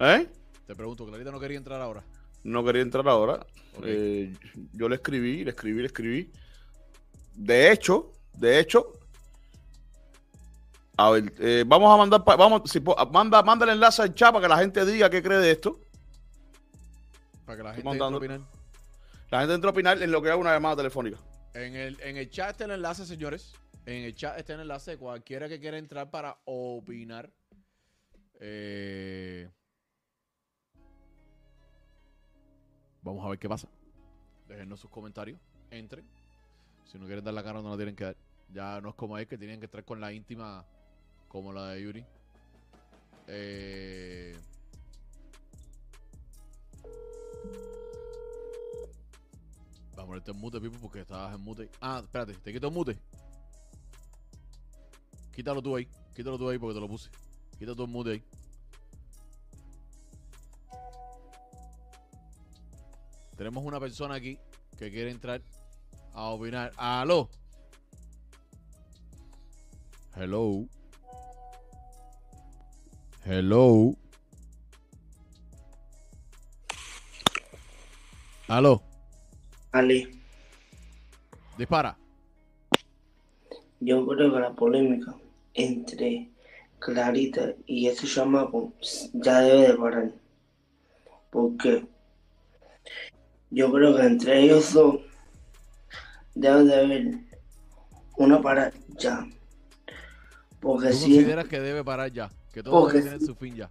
[0.00, 0.28] ¿Eh?
[0.66, 2.04] Te pregunto, Clarita no quería entrar ahora.
[2.44, 3.44] no quería entrar ahora.
[3.84, 4.34] Eh,
[4.72, 6.32] yo le escribí, le escribí, le escribí.
[7.34, 8.92] De hecho, de hecho,
[10.96, 12.80] a ver, eh, vamos a mandar, vamos, si,
[13.12, 15.80] manda, manda el enlace al chat para que la gente diga qué cree de esto.
[17.44, 18.40] Para que la gente entre a opinar.
[19.30, 21.18] La gente entra a opinar en lo que haga una llamada telefónica.
[21.54, 23.52] En el, en el chat está el enlace, señores.
[23.86, 27.30] En el chat está el enlace de cualquiera que quiera entrar para opinar.
[28.40, 29.48] Eh,
[33.02, 33.68] Vamos a ver qué pasa.
[34.48, 35.38] Déjenos sus comentarios.
[35.70, 36.04] Entren.
[36.84, 38.16] Si no quieren dar la cara, no la tienen que dar.
[38.52, 40.64] Ya no es como él que tienen que entrar con la íntima
[41.28, 42.04] como la de Yuri.
[43.26, 44.36] Eh,
[49.98, 51.68] Vamos a ponerte en mute, Pipo, porque estabas en mute.
[51.80, 52.96] Ah, espérate, te quito el mute.
[55.34, 55.88] Quítalo tú ahí.
[56.14, 57.10] Quítalo tú ahí porque te lo puse.
[57.58, 58.22] Quita tu mute ahí.
[63.38, 64.36] Tenemos una persona aquí
[64.76, 65.40] que quiere entrar
[66.12, 66.72] a opinar.
[66.76, 67.30] ¡Aló!
[70.16, 70.66] Hello.
[73.24, 73.94] Hello.
[78.48, 78.82] Aló.
[79.70, 80.20] Ali,
[81.56, 81.96] Dispara.
[83.78, 85.14] yo creo que la polémica
[85.54, 86.30] entre
[86.80, 88.72] Clarita y ese chamaco
[89.12, 90.12] ya debe de parar.
[91.30, 91.86] ¿Por qué?
[93.50, 95.00] Yo creo que entre ellos dos
[96.34, 97.14] debe de haber
[98.16, 99.26] una para ya.
[100.60, 102.30] Porque ¿Tú si, consideras que debe parar ya?
[102.52, 103.26] Que todo Porque debe tener sí.
[103.26, 103.68] su fin ya.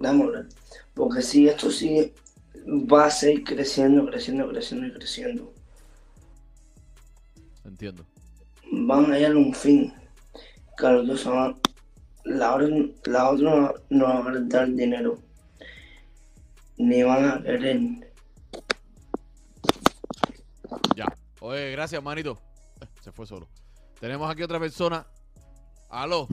[0.00, 0.46] Hablar.
[0.94, 2.12] porque si esto sigue,
[2.66, 5.52] va a seguir creciendo, creciendo, creciendo y creciendo.
[7.64, 8.04] Entiendo.
[8.70, 9.92] van a hallar un fin.
[10.76, 11.56] Que los dos van-
[12.24, 12.68] la, otra,
[13.06, 15.18] la otra no, no va a dar dinero.
[16.76, 17.78] Ni van a querer.
[20.96, 21.06] Ya.
[21.40, 22.38] Oye, gracias, manito.
[22.80, 23.48] Eh, Se fue solo.
[24.00, 25.06] Tenemos aquí otra persona.
[25.90, 26.28] Aló.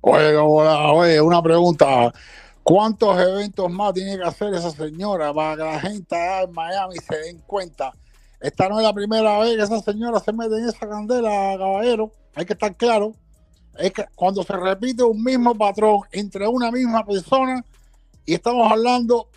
[0.00, 2.12] Oye, oye, una pregunta.
[2.62, 7.16] ¿Cuántos eventos más tiene que hacer esa señora para que la gente en Miami se
[7.16, 7.92] den cuenta?
[8.40, 12.12] Esta no es la primera vez que esa señora se mete en esa candela, caballero.
[12.34, 13.14] Hay que estar claro.
[13.78, 17.64] Es que cuando se repite un mismo patrón entre una misma persona,
[18.24, 19.28] y estamos hablando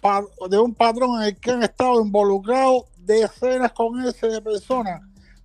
[0.49, 5.01] de un patrón en el que han estado involucrados decenas con ese de personas.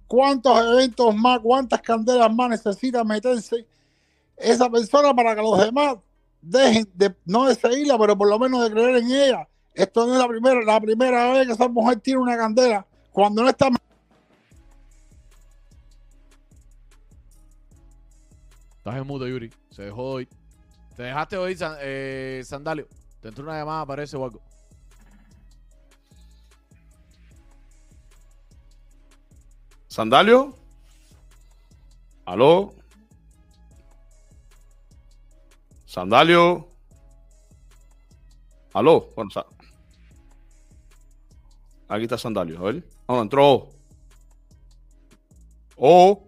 [0.06, 3.66] ¿Cuántos eventos más, cuántas candelas más necesita meterse
[4.36, 5.96] esa persona para que los demás
[6.42, 9.48] dejen de no de seguirla, pero por lo menos de creer en ella?
[9.72, 12.84] Esto no es la primera, la primera vez que esa mujer tiene una candela.
[13.12, 13.70] Cuando no está
[18.78, 19.52] Estás en mudo, Yuri.
[19.70, 20.28] Se dejó de oír.
[20.96, 22.88] Te dejaste oír, San- eh, Sandalio.
[23.20, 24.40] Te entró una llamada, parece o algo.
[29.91, 30.55] ¿Sandalio?
[32.24, 32.72] ¿Aló?
[35.84, 36.68] ¿Sandalio?
[38.72, 39.09] ¿Aló?
[39.16, 39.47] Bueno, sa-
[41.88, 42.84] Aquí está Sandalio, a ver.
[43.09, 43.70] Ah, no, entró.
[45.76, 46.22] Oh,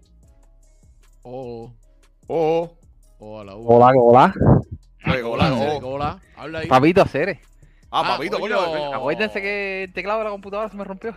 [1.25, 1.73] Oh,
[2.27, 2.77] oh.
[3.21, 3.65] oh, a la U.
[3.73, 4.35] Hola, hola.
[5.07, 5.87] Hola, Hola, oh.
[5.95, 6.21] hola.
[6.37, 6.67] Habla ahí.
[6.67, 7.39] Papito, Ceres.
[7.93, 8.57] Ah, Ah, papito, coño.
[8.57, 8.93] coño.
[8.95, 11.15] Acuérdense que el teclado de la computadora se me rompió.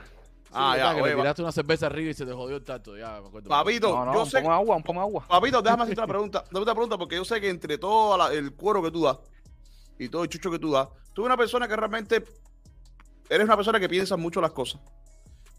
[0.57, 2.55] Ah, Sí, ya, que oye, le va- tiraste una cerveza arriba y se te jodió
[2.57, 2.95] el tacto.
[2.97, 3.49] Ya, me acuerdo.
[3.49, 5.25] Papito, No, no, yo un sé poco agua, un poco agua.
[5.27, 6.43] Papito, déjame hacerte una pregunta.
[6.45, 9.17] Déjame una pregunta porque yo sé que entre todo la- el cuero que tú das
[9.99, 12.23] y todo el chucho que tú das, tú eres una persona que realmente
[13.29, 14.79] eres una persona que piensa mucho las cosas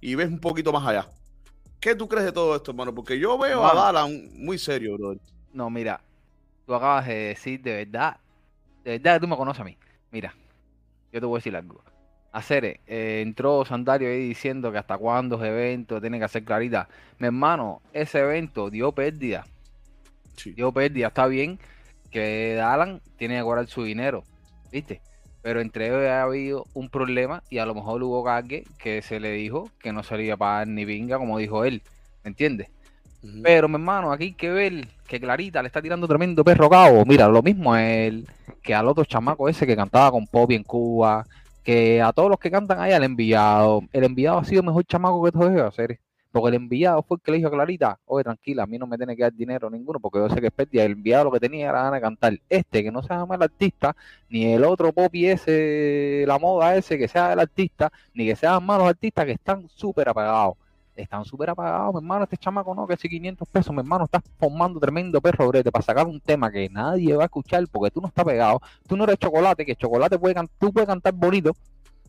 [0.00, 1.08] y ves un poquito más allá.
[1.80, 2.94] ¿Qué tú crees de todo esto, hermano?
[2.94, 3.74] Porque yo veo a.
[3.74, 5.14] Dalan muy serio, bro.
[5.52, 6.00] No, mira,
[6.66, 8.16] tú acabas de decir de verdad,
[8.84, 9.76] de verdad que tú me conoces a mí.
[10.10, 10.34] Mira,
[11.12, 11.82] yo te voy a decir algo.
[12.36, 16.86] Hacer, eh, entró Sandario ahí diciendo que hasta cuándo ese evento tiene que hacer clarita.
[17.18, 19.46] Mi hermano, ese evento dio pérdida.
[20.36, 20.52] Sí.
[20.52, 21.58] dio pérdida, está bien
[22.10, 24.22] que Alan tiene que cobrar su dinero,
[24.70, 25.00] ¿viste?
[25.40, 29.18] Pero entre ellos ha habido un problema y a lo mejor hubo alguien que se
[29.18, 31.80] le dijo que no iba a pagar ni pinga, como dijo él,
[32.22, 32.68] ¿me entiendes?
[33.42, 37.02] Pero, mi hermano, aquí hay que ver que Clarita le está tirando tremendo perro cabo.
[37.06, 38.26] Mira, lo mismo a él
[38.62, 41.24] que al otro chamaco ese que cantaba con Poppy en Cuba,
[41.66, 43.82] que a todos los que cantan ahí al enviado.
[43.92, 46.00] El enviado ha sido mejor chamaco que todos ellos, hacer.
[46.30, 48.86] Porque el enviado fue el que le dijo a Clarita, oye, tranquila, a mí no
[48.86, 50.84] me tiene que dar dinero ninguno, porque yo sé que es pérdida.
[50.84, 52.40] El enviado lo que tenía era ganas de cantar.
[52.48, 53.96] Este, que no se llama el artista,
[54.28, 58.64] ni el otro Poppy ese, la moda ese, que sea el artista, ni que sean
[58.64, 60.56] malos artistas que están súper apagados
[61.02, 64.22] están súper apagados, mi hermano, este chamaco no, que si 500 pesos, mi hermano, estás
[64.38, 68.00] formando tremendo perro brete para sacar un tema que nadie va a escuchar porque tú
[68.00, 71.52] no estás pegado, tú no eres chocolate, que chocolate puede tú puedes cantar bonito,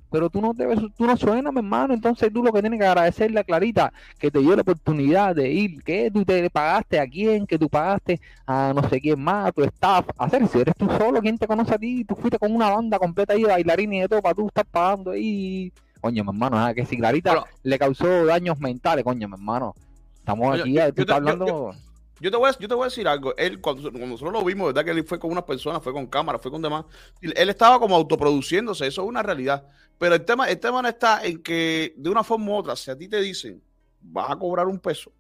[0.10, 2.86] pero tú no debes, tú no suenas, mi hermano, entonces tú lo que tienes que
[2.86, 7.08] agradecerle a Clarita que te dio la oportunidad de ir, que tú te pagaste a
[7.08, 10.76] quién, que tú pagaste a no sé quién más, a tu staff, hacer si eres
[10.78, 12.06] tú solo, ¿quién te conoce a ti?
[12.06, 15.12] Tú fuiste con una banda completa ahí, bailarines y de todo, para tú estar pagando
[15.12, 15.72] ahí,
[16.02, 17.48] coño, mi hermano, ah, que si Clarita Bueno.
[17.64, 19.76] le causó daños mentales, coño, mi hermano.
[20.20, 21.72] Estamos aquí, yo- eh, yo tú estás yo- hablando.
[22.20, 23.36] Yo te, voy a, yo te voy a decir algo.
[23.38, 24.84] Él, cuando, cuando nosotros lo vimos, ¿verdad?
[24.84, 26.84] Que él fue con unas personas, fue con cámaras, fue con demás.
[27.22, 29.64] Él estaba como autoproduciéndose, eso es una realidad.
[30.00, 32.90] Pero el tema, el tema no está en que, de una forma u otra, si
[32.90, 33.62] a ti te dicen,
[34.02, 35.12] vas a cobrar un peso,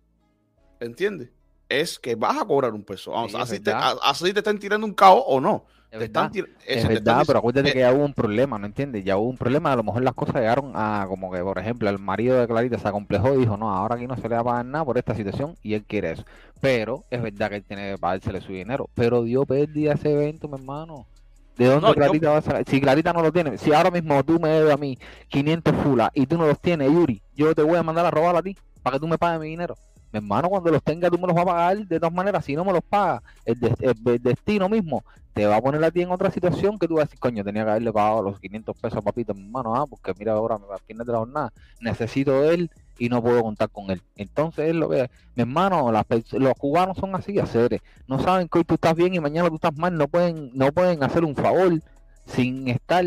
[0.79, 1.29] ¿entiendes?
[1.69, 3.11] Es que vas a cobrar un peso.
[3.11, 5.65] Vamos, Sí, así, te, así te estén tirando un cabo o no.
[5.97, 8.65] Es Te están verdad, es te están pero acuérdate que ya hubo un problema, ¿no
[8.67, 9.03] entiendes?
[9.03, 11.89] Ya hubo un problema, a lo mejor las cosas llegaron a como que, por ejemplo,
[11.89, 14.41] el marido de Clarita se acomplejó y dijo, no, ahora aquí no se le va
[14.41, 16.23] a pagar nada por esta situación y él quiere eso.
[16.61, 20.47] Pero es verdad que él tiene que pagársele su dinero, pero dio pérdida ese evento,
[20.47, 21.05] mi hermano.
[21.57, 22.63] ¿De dónde No, yo- Clarita va a sacar?
[22.67, 24.97] Si Clarita no lo tiene, si ahora mismo tú me debes a mí
[25.29, 28.35] 500 fulas y tú no los tienes, Yuri, yo te voy a mandar a robar
[28.35, 29.75] a ti para que tú me pagues mi dinero.
[30.11, 32.45] Mi hermano, cuando los tengas, tú me los vas a pagar de todas maneras.
[32.45, 35.03] Si no me los pagas, el, des- el- el destino mismo
[35.33, 37.43] te va a poner a ti en otra situación que tú vas a decir, coño,
[37.43, 40.55] tenía que haberle pagado los 500 pesos a papito, mi hermano, ah, porque mira ahora,
[40.55, 44.01] a fines de la jornada, necesito de él y no puedo contar con él.
[44.15, 48.57] Entonces es lo que, mi hermano, las los cubanos son así, hacer, no saben que
[48.59, 51.35] hoy tú estás bien y mañana tú estás mal, no pueden, no pueden hacer un
[51.35, 51.71] favor
[52.25, 53.05] sin estar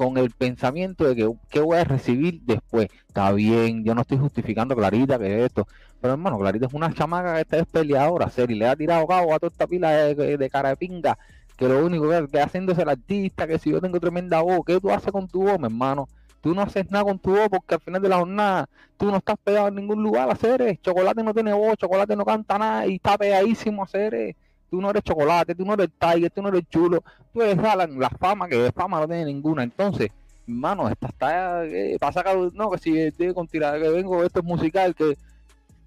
[0.00, 2.88] con el pensamiento de que qué voy a recibir después.
[3.06, 5.66] Está bien, yo no estoy justificando Clarita que esto,
[6.00, 9.34] pero hermano, Clarita es una chamaca que está es peleadora, serio, le ha tirado cabo
[9.34, 11.18] a toda esta pila de, de- cara de pinga,
[11.58, 14.60] que lo único que, que haciendo es el artista, que si yo tengo tremenda voz,
[14.66, 16.08] ¿qué tú haces con tu voz, mi hermano?
[16.40, 19.18] Tú no haces nada con tu voz porque al final de la jornada tú no
[19.18, 22.94] estás pegado en ningún lugar, hacer Chocolate no tiene voz, Chocolate no canta nada y
[22.94, 24.34] está pegadísimo, hacer
[24.70, 27.02] Tú no eres Chocolate, tú no eres Tiger, tú no eres Chulo,
[27.32, 29.62] tú eres Alan, la fama que de fama no tiene ninguna.
[29.62, 30.10] Entonces,
[30.46, 34.44] hermano, esta está eh, sacar, no, que si estoy con tirada, que vengo, esto es
[34.44, 35.16] musical, que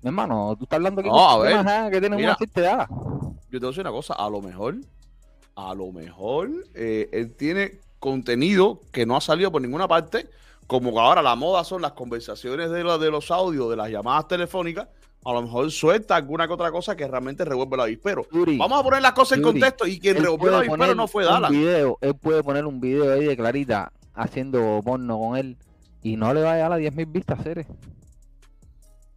[0.04, 2.32] hermano, tú estás hablando aquí No, a ver, ah, que tienen mira.
[2.32, 2.88] una cierta edad.
[2.90, 4.76] Yo te voy a decir una cosa, a lo mejor
[5.56, 10.28] a lo mejor eh, él tiene contenido que no ha salido por ninguna parte,
[10.68, 13.90] como que ahora la moda son las conversaciones de, los de los audios, de las
[13.90, 14.88] llamadas telefónicas,
[15.26, 18.26] a lo mejor suelta alguna que otra cosa que realmente revuelve el avispero.
[18.32, 21.24] Yuri, Vamos a poner las cosas en contexto y quien revolvió el avispero no fue
[21.26, 21.52] Dallas.
[21.52, 25.58] Video, él puede poner un video ahí de Clarita haciendo porno con él
[26.02, 27.66] y no le va a llegar a 10.000 vistas, seres.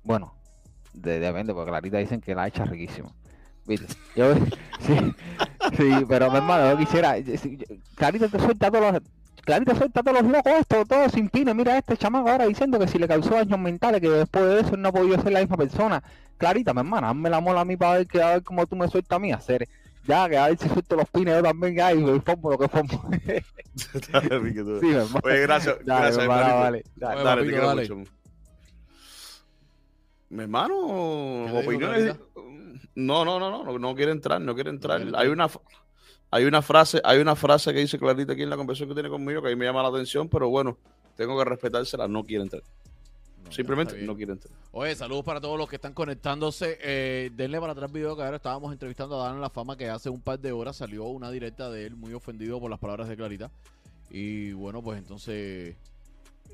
[0.03, 0.35] Bueno,
[0.93, 2.65] de- depende, porque Clarita dicen que la echa.
[4.15, 4.35] Yo,
[4.81, 4.97] sí,
[5.77, 7.17] sí, pero mi hermano, yo quisiera.
[7.17, 7.59] si-
[7.97, 9.03] Clarita te suelta todos los.
[9.47, 11.55] Clarita suelta todos los locos, esto, todo sin pines.
[11.55, 14.75] Mira este chamaco ahora diciendo que si le causó daños mentales, que después de eso
[14.75, 16.03] él no ha podido ser la misma persona.
[16.37, 18.75] Clarita, mi hermana, hazme la mola a mí para ver, que, a ver cómo tú
[18.75, 19.69] me sueltas a mí, hacer.
[20.05, 22.67] Ya, que a ver si suelto los pines yo también, ay, y formo lo que
[22.67, 23.09] formo.
[23.13, 25.21] sí, mi hermano.
[25.23, 26.61] Oye, gracias, Dale, gracias, hermano, hermanito.
[26.61, 27.17] vale, dale.
[27.17, 27.95] Te papito, dale.
[27.95, 28.11] mucho.
[30.29, 32.17] Mi hermano, ¿Qué le dijo opiniones.
[32.97, 35.01] No, no, no, no, no, no quiere entrar, no quiere entrar.
[35.01, 35.49] quiere Hay una,
[36.31, 39.09] hay una frase, hay una frase que dice Clarita aquí en la conversación que tiene
[39.09, 40.77] conmigo que a mí me llama la atención, pero bueno,
[41.17, 42.63] tengo que respetársela, no quiere entrar.
[43.45, 44.53] No, Simplemente no quiere entrar.
[44.73, 46.79] Oye, saludos para todos los que están conectándose.
[46.83, 50.11] Eh, denle para atrás video que ahora estábamos entrevistando a Dan La Fama que hace
[50.11, 53.17] un par de horas salió una directa de él muy ofendido por las palabras de
[53.17, 53.51] Clarita.
[54.11, 55.77] Y bueno, pues entonces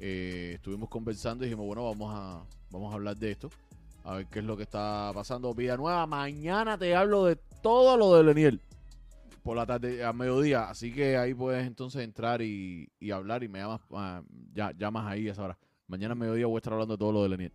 [0.01, 3.51] eh, estuvimos conversando y dijimos, bueno, vamos a, vamos a hablar de esto.
[4.05, 5.55] A ver qué es lo que está pasando.
[5.55, 8.61] Vida nueva, mañana te hablo de todo lo de Leniel.
[9.43, 10.69] Por la tarde, a mediodía.
[10.69, 14.23] Así que ahí puedes entonces entrar y, y hablar y me llamas, ah,
[14.55, 15.59] ya, llamas ahí a esa hora.
[15.89, 17.53] Mañana a mediodía voy a estar hablando de todo lo de Leniel.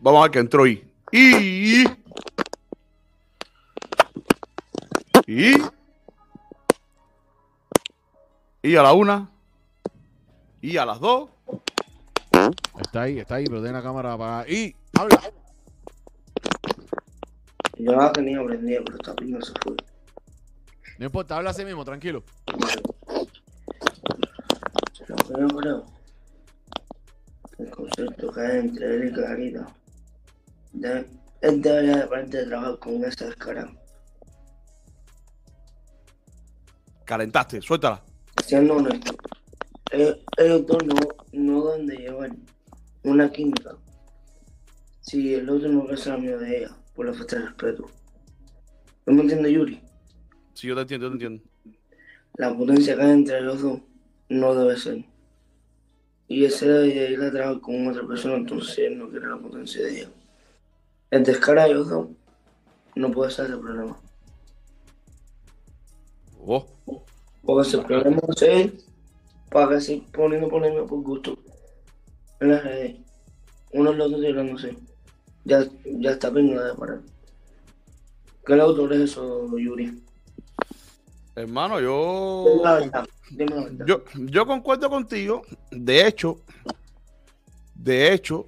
[0.00, 0.84] Vamos a ver que entró y.
[1.12, 1.84] Y.
[5.26, 5.54] Y.
[8.62, 9.30] Y a la una.
[10.60, 11.30] Y a las dos.
[12.80, 14.48] Está ahí, está ahí, pero tiene la cámara apagada.
[14.48, 15.20] Y habla.
[17.78, 19.76] Yo la tenía prendida, pero esta pina se fue.
[20.98, 22.22] No importa, habla así mismo, tranquilo.
[25.06, 25.84] Lo que yo creo,
[27.58, 29.66] el concepto que hay entre él y Clarita,
[30.72, 31.06] de-
[31.40, 33.72] él debería de parar de trabajar con esa descarada.
[37.04, 38.02] Calentaste, suéltala.
[38.44, 39.14] Siendo honesto,
[39.92, 40.94] ellos, ellos dos no,
[41.32, 42.30] no deben de llevar
[43.04, 43.76] una química.
[45.00, 47.86] Si el otro no es amigo de ella, por la falta de respeto.
[49.06, 49.80] ¿No me entiende Yuri?
[50.58, 51.44] Sí, yo te entiendo, yo te entiendo.
[52.34, 53.80] La potencia que hay entre los dos
[54.28, 55.04] no debe ser.
[56.26, 59.38] Y ese debe de ir a trabajar con otra persona, entonces él no quiere la
[59.38, 60.10] potencia de ella.
[61.12, 62.08] El descaro de ellos dos
[62.96, 64.00] no puede ser el problema.
[66.44, 66.66] Oh,
[67.44, 68.84] Porque si el problema es él,
[69.50, 71.38] para que seguir poniendo polémica por gusto.
[72.40, 72.96] En las redes,
[73.74, 74.76] uno al otro tirándose.
[75.44, 77.00] Ya, ya está bien, no debe parar.
[78.44, 80.07] ¿Qué le autores eso, Yuri?
[81.40, 82.62] Hermano, yo.
[83.86, 85.42] Yo, yo concuerdo contigo.
[85.70, 86.40] De hecho,
[87.74, 88.46] de hecho,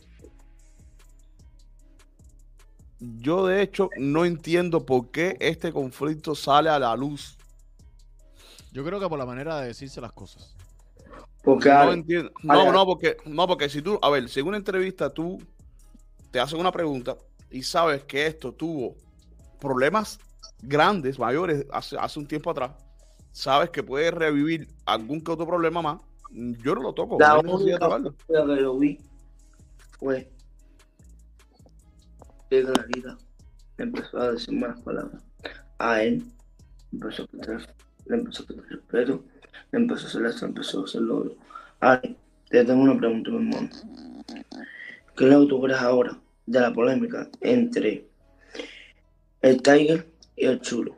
[2.98, 7.36] yo de hecho no entiendo por qué este conflicto sale a la luz.
[8.72, 10.54] Yo creo que por la manera de decirse las cosas.
[11.42, 12.32] Porque No entiendo.
[12.42, 15.38] No, no, porque, no, porque si tú, a ver, si en una entrevista tú
[16.30, 17.16] te haces una pregunta
[17.50, 18.94] y sabes que esto tuvo
[19.58, 20.20] problemas
[20.62, 22.72] grandes, mayores, hace, hace un tiempo atrás,
[23.32, 26.00] sabes que puede revivir algún que otro problema más,
[26.32, 27.18] yo no lo toco.
[27.18, 27.78] La no única
[28.28, 28.98] que yo vi
[29.98, 30.30] fue
[32.48, 33.18] que Clarita
[33.78, 35.22] empezó a decir malas palabras.
[35.78, 36.24] A él
[36.92, 37.74] empezó a quitar,
[38.06, 39.24] le empezó a quitar respeto,
[39.72, 41.34] le empezó a hacer esto, empezó a hacer lo otro.
[41.80, 42.16] Ale,
[42.48, 43.70] te tengo una pregunta, mi hermano.
[45.16, 48.06] ¿Qué es lo que tú crees ahora de la polémica entre
[49.42, 50.06] el Tiger
[50.40, 50.94] y el Chulo?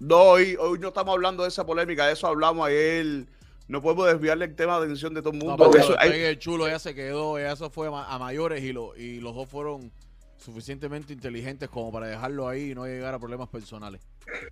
[0.00, 3.24] No, hoy, hoy no estamos hablando de esa polémica, de eso hablamos ayer.
[3.68, 5.64] No podemos desviarle el tema de atención de todo el No, mundo.
[5.64, 8.62] porque Eso- hay- el chulo ya se quedó, ya eso fue a ma- a mayores
[8.64, 9.92] y, lo, y los dos fueron
[10.38, 14.00] suficientemente inteligentes como para dejarlo ahí y no llegar a problemas personales.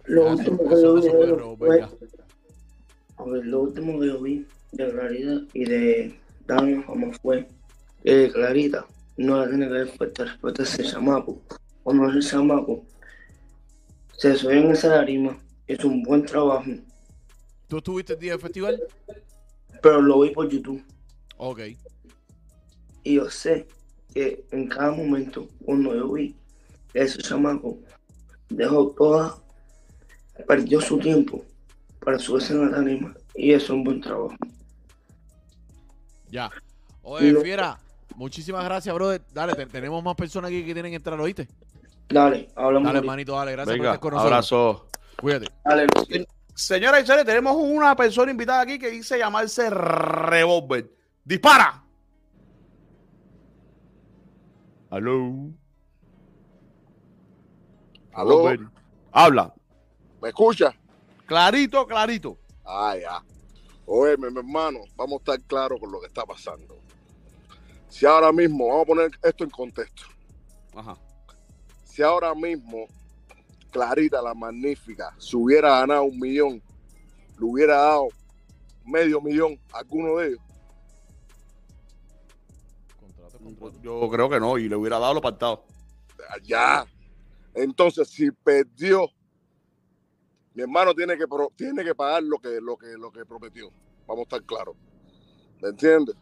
[0.04, 1.08] Lo último que yo vi
[1.58, 1.82] fue.
[3.16, 7.48] A ver, lo último que yo vi de Clarita y de Dan como fue
[8.04, 8.86] que Clarita
[9.16, 11.42] no le tiene que dar falta de respeto a ese chamaco.
[11.82, 12.84] Cuando ese chamaco
[14.20, 16.70] se subió en esa tarima, hizo un buen trabajo,
[17.68, 18.78] ¿Tú estuviste el día del festival?
[19.80, 20.84] pero lo vi por YouTube.
[21.38, 21.60] Ok.
[23.04, 23.66] Y yo sé
[24.12, 26.36] que en cada momento, cuando yo vi
[26.92, 27.78] ese chamaco,
[28.50, 29.38] dejó toda,
[30.46, 31.42] perdió su tiempo
[32.00, 34.34] para subirse en la tarima y eso es un buen trabajo.
[36.28, 36.50] Ya.
[37.02, 37.40] Oye, No.
[37.40, 37.78] Fiera,
[38.16, 39.22] muchísimas gracias, brother.
[39.32, 41.48] Dale, te- tenemos más personas aquí que tienen que entrar, ¿oíste?
[42.10, 42.86] Dale, hablamos.
[42.88, 43.52] Dale, hermanito, dale.
[43.52, 44.32] Gracias por estar con nosotros.
[44.32, 44.88] abrazo.
[45.20, 45.46] Cuídate.
[45.64, 45.86] Dale.
[46.54, 50.90] Señoras y señores, tenemos una persona invitada aquí que dice llamarse Revolver.
[51.24, 51.82] ¡Dispara!
[54.90, 55.50] Aló.
[58.12, 58.44] ¿Aló?
[59.12, 59.54] Habla.
[60.20, 60.74] ¿Me escucha?
[61.26, 62.36] Clarito, clarito.
[62.64, 63.22] Ah, ya.
[63.86, 66.76] Oye, mi hermano, vamos a estar claros con lo que está pasando.
[67.88, 70.02] Si ahora mismo, vamos a poner esto en contexto.
[70.74, 70.96] Ajá.
[72.00, 72.86] Si ahora mismo
[73.70, 76.62] Clarita la Magnífica se hubiera ganado un millón,
[77.38, 78.08] le hubiera dado
[78.86, 80.40] medio millón a alguno de ellos.
[83.82, 85.60] Yo creo que no, y le hubiera dado los apartados.
[86.42, 86.86] Ya.
[87.52, 89.06] Entonces, si perdió,
[90.54, 93.70] mi hermano tiene que, tiene que pagar lo que, lo, que, lo que prometió.
[94.06, 94.74] Vamos a estar claros.
[95.60, 96.16] ¿Me entiendes?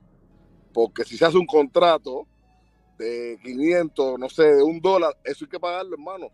[0.75, 2.27] Porque si se hace un contrato
[2.99, 6.29] de 500, no sé, de un dólar, eso hay que pagarlo, hermano.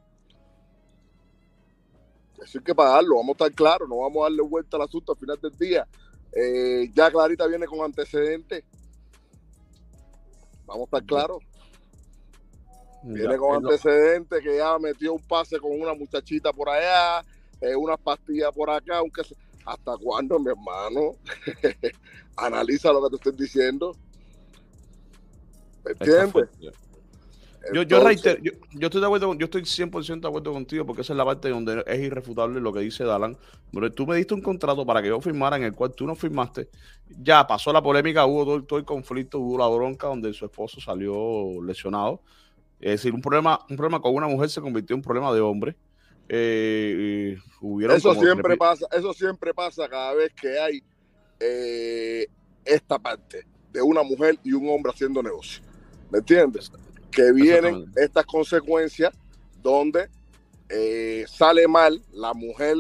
[2.43, 5.13] Eso hay que pagarlo, vamos a estar claros, no vamos a darle vuelta al asunto
[5.13, 5.87] al final del día.
[6.33, 8.65] Eh, ya Clarita viene con antecedentes.
[10.67, 11.39] Vamos a estar claros.
[13.05, 17.25] Viene con antecedentes que ya metió un pase con una muchachita por allá,
[17.61, 19.37] eh, unas pastillas por acá, aunque se-
[19.67, 21.13] ¿Hasta cuándo, mi hermano?
[22.37, 23.97] Analiza lo que te estoy diciendo.
[27.73, 30.85] Yo, yo, Entonces, reitero, yo, yo estoy de acuerdo, yo estoy 100% de acuerdo contigo
[30.85, 33.39] porque esa es la parte donde es irrefutable lo que dice Dalan.
[33.73, 36.15] Pero tú me diste un contrato para que yo firmara en el cual tú no
[36.15, 36.69] firmaste.
[37.23, 40.81] Ya pasó la polémica, hubo todo, todo el conflicto, hubo la bronca donde su esposo
[40.81, 42.21] salió lesionado.
[42.81, 45.41] Es decir, un problema, un problema con una mujer se convirtió en un problema de
[45.41, 45.75] hombre.
[46.29, 47.39] Eh,
[47.91, 50.83] Eso siempre pasa, eso siempre pasa cada vez que hay
[51.41, 52.27] eh,
[52.65, 55.63] esta parte de una mujer y un hombre haciendo negocio.
[56.15, 56.71] ¿Me entiendes?
[57.11, 59.13] Que vienen estas consecuencias
[59.61, 60.09] donde
[60.69, 62.77] eh, sale mal la mujer.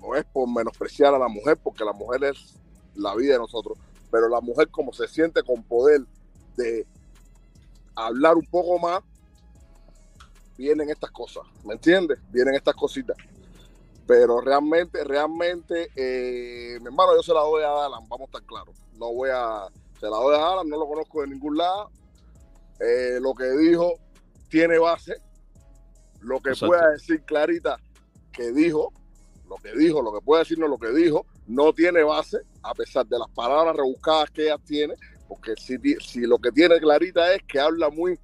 [0.00, 2.54] No es por menospreciar a la mujer, porque la mujer es
[2.94, 3.76] la vida de nosotros,
[4.10, 6.00] pero la mujer como se siente con poder
[6.56, 6.86] de
[7.94, 9.02] hablar un poco más,
[10.56, 12.18] vienen estas cosas, ¿me entiendes?
[12.30, 13.18] Vienen estas cositas.
[14.06, 18.42] Pero realmente, realmente, eh, mi hermano, yo se la doy a Alan, vamos a estar
[18.44, 18.74] claros.
[18.94, 19.68] No voy a,
[20.00, 21.90] se la doy a Alan, no lo conozco de ningún lado.
[22.80, 23.94] Eh, lo que dijo
[24.48, 25.16] tiene base.
[26.20, 26.66] Lo que Exacto.
[26.68, 27.78] pueda decir Clarita
[28.32, 28.92] que dijo,
[29.48, 33.06] lo que dijo, lo que puede decirnos lo que dijo, no tiene base, a pesar
[33.06, 34.94] de las palabras rebuscadas que ella tiene,
[35.28, 38.18] porque si, si lo que tiene Clarita es que habla muy...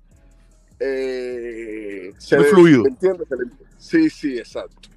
[0.80, 2.84] eh, se Muy le- fluido.
[2.84, 4.88] le- Sí, sí, exacto.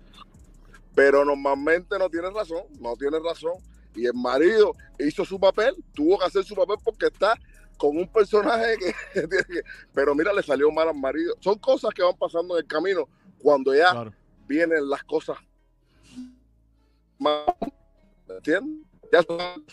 [0.94, 3.54] Pero normalmente no tiene razón, no tiene razón.
[3.96, 7.34] Y el marido hizo su papel, tuvo que hacer su papel porque está
[7.78, 9.62] con un personaje que, tiene que-
[9.94, 11.36] pero mira, le salió mal al marido.
[11.40, 13.08] Son cosas que van pasando en el camino
[13.40, 14.14] cuando ya Claro.
[14.48, 15.38] vienen las cosas
[17.20, 17.44] más,
[18.28, 18.86] ¿me entiendes?
[19.12, 19.24] Ya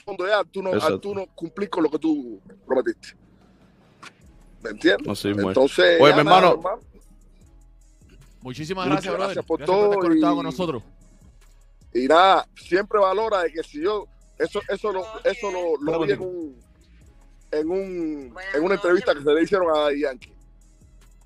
[0.04, 3.16] cuando ya tú no, al tú no cumplir con lo que tú prometiste.
[4.62, 5.08] ¿Me entiendes?
[5.08, 5.28] Así.
[5.28, 6.80] Entonces, Oye, ya mi nada, hermano.
[8.42, 9.26] Muchísimas Muchas gracias, brother.
[9.34, 10.82] gracias por Gracias por todo estar conectado y- con nosotros.
[11.94, 14.06] Y nada, siempre valora de que si yo,
[14.38, 16.62] eso, eso lo, eso lo, lo vi en un,
[17.50, 20.32] en un, en una entrevista que se le hicieron a Daddy Yankee.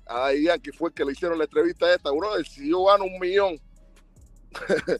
[0.05, 3.05] A Daddy Yankee fue el que le hicieron la entrevista esta, bro, si yo gano
[3.05, 3.59] un millón,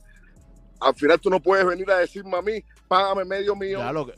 [0.79, 3.81] al final tú no puedes venir a decirme a mí, págame medio millón.
[3.81, 4.13] Ya lo que,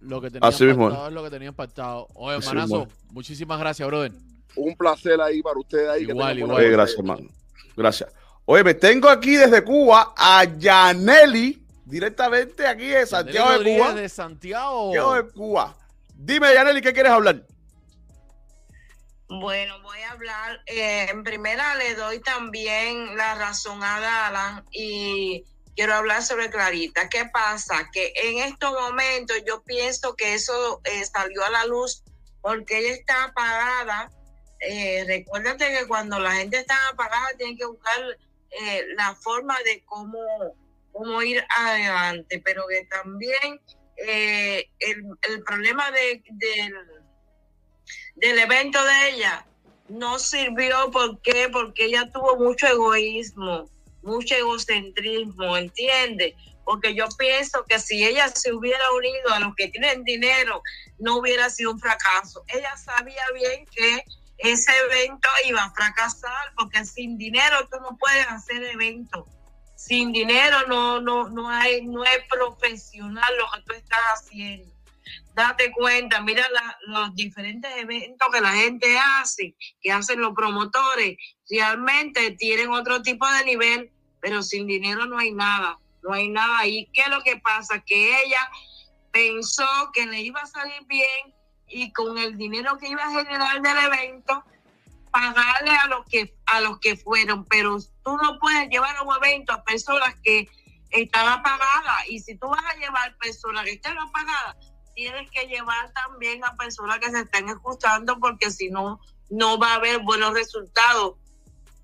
[0.00, 2.08] lo que tenían Así mismo es lo que tenían pactado.
[2.14, 4.12] Oye, Así hermanazo, mismo muchísimas gracias, brother.
[4.56, 6.02] Un placer ahí para ustedes ahí.
[6.02, 6.58] Igual, igual.
[6.58, 7.28] Oye, gracias, hermano.
[7.76, 8.12] Gracias.
[8.52, 13.94] Oye, me tengo aquí desde Cuba a Yaneli, directamente aquí de Santiago de Cuba.
[13.94, 14.86] de Santiago.
[14.86, 15.76] Santiago de Cuba.
[16.16, 17.46] Dime, Yaneli, ¿qué quieres hablar?
[19.28, 20.60] Bueno, voy a hablar.
[20.66, 25.44] eh, en primera le doy también la razón a Dalan y
[25.76, 27.08] quiero hablar sobre Clarita.
[27.08, 27.88] ¿Qué pasa?
[27.92, 32.02] Que en estos momentos yo pienso que eso eh, salió a la luz
[32.40, 34.10] porque ella está apagada.
[34.58, 38.18] Eh, recuérdate que cuando la gente está apagada tienen que buscar
[38.50, 40.18] eh, la forma de cómo,
[40.92, 43.60] cómo ir adelante, pero que también
[43.96, 46.74] eh, el, el problema de, del
[48.20, 49.46] del evento de ella
[49.88, 51.48] no sirvió ¿por qué?
[51.50, 53.68] porque ella tuvo mucho egoísmo,
[54.02, 56.34] mucho egocentrismo, ¿entiendes?
[56.64, 60.62] Porque yo pienso que si ella se hubiera unido a los que tienen dinero,
[60.98, 62.44] no hubiera sido un fracaso.
[62.48, 64.04] Ella sabía bien que
[64.42, 69.26] ese evento iba a fracasar porque sin dinero tú no puedes hacer eventos.
[69.76, 74.70] Sin dinero no, no, no, hay, no es profesional lo que tú estás haciendo
[75.32, 76.44] date cuenta, mira
[76.86, 81.16] los diferentes eventos que la gente hace, que hacen los promotores,
[81.48, 86.66] realmente tienen otro tipo de nivel pero sin dinero no hay nada, no hay nada.
[86.66, 87.82] ¿Y qué es lo que pasa?
[87.84, 88.50] Que ella
[89.12, 91.34] pensó que le iba a salir bien
[91.70, 94.44] y con el dinero que iba a generar del evento,
[95.10, 99.14] pagarle a los que a los que fueron, pero tú no puedes llevar a un
[99.16, 100.48] evento a personas que
[100.90, 104.56] están apagadas y si tú vas a llevar personas que están apagadas,
[104.94, 109.00] tienes que llevar también a personas que se están escuchando porque si no,
[109.30, 111.14] no va a haber buenos resultados.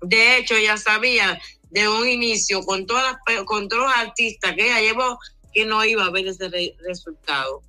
[0.01, 1.39] De hecho, ya sabía
[1.71, 5.19] de un inicio con todas las, con todos los artistas que ella llevó
[5.53, 7.61] que no iba a haber ese re- resultado.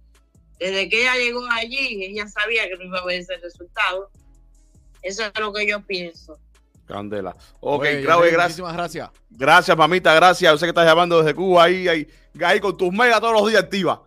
[0.59, 4.11] Desde que ella llegó allí, ella sabía que no iba a haber ese resultado.
[5.03, 6.39] Eso es lo que yo pienso.
[6.87, 7.37] Candela.
[7.61, 8.59] Ok, Oye, Grave, gracias.
[8.61, 9.11] Muchísimas gracias.
[9.31, 10.53] Gracias, mamita, gracias.
[10.53, 12.09] Yo sé que estás llamando desde Cuba ahí, ahí,
[12.43, 14.03] ahí con tus megas todos los días activa.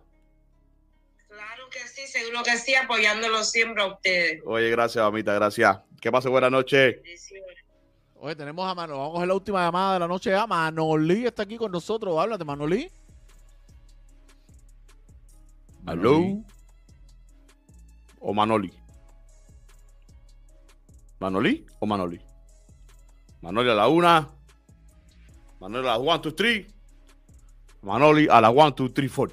[1.28, 4.42] Claro que sí, seguro que sí, apoyándolo siempre a ustedes.
[4.44, 5.78] Oye, gracias, mamita, gracias.
[6.00, 7.00] Que pase buena noche.
[8.16, 8.98] Oye, tenemos a Manolo.
[8.98, 10.34] Vamos a coger la última llamada de la noche.
[10.34, 12.18] A Manolí está aquí con nosotros.
[12.18, 12.90] Háblate, Manolí.
[15.86, 16.44] ¿Aló?
[18.20, 18.72] ¿O Manoli?
[21.18, 22.20] ¿Manoli o Manoli?
[23.40, 24.28] Manoli a la una.
[25.60, 26.66] Manoli a la one, two, three.
[27.82, 29.32] Manoli a la one, two, three, four.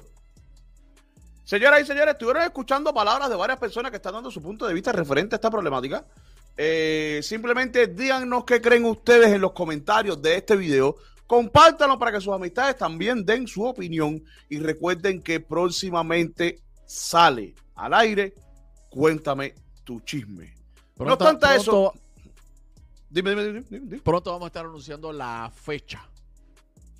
[1.44, 4.74] Señoras y señores, estuvieron escuchando palabras de varias personas que están dando su punto de
[4.74, 6.04] vista referente a esta problemática.
[6.56, 10.96] Eh, simplemente díganos qué creen ustedes en los comentarios de este video.
[11.30, 14.20] Compártanlo para que sus amistades también den su opinión.
[14.48, 18.34] Y recuerden que próximamente sale al aire.
[18.88, 19.54] Cuéntame
[19.84, 20.52] tu chisme.
[20.98, 21.94] no obstante eso.
[23.08, 24.02] Dime, dime, dime, dime, dime.
[24.02, 26.04] Pronto vamos a estar anunciando la fecha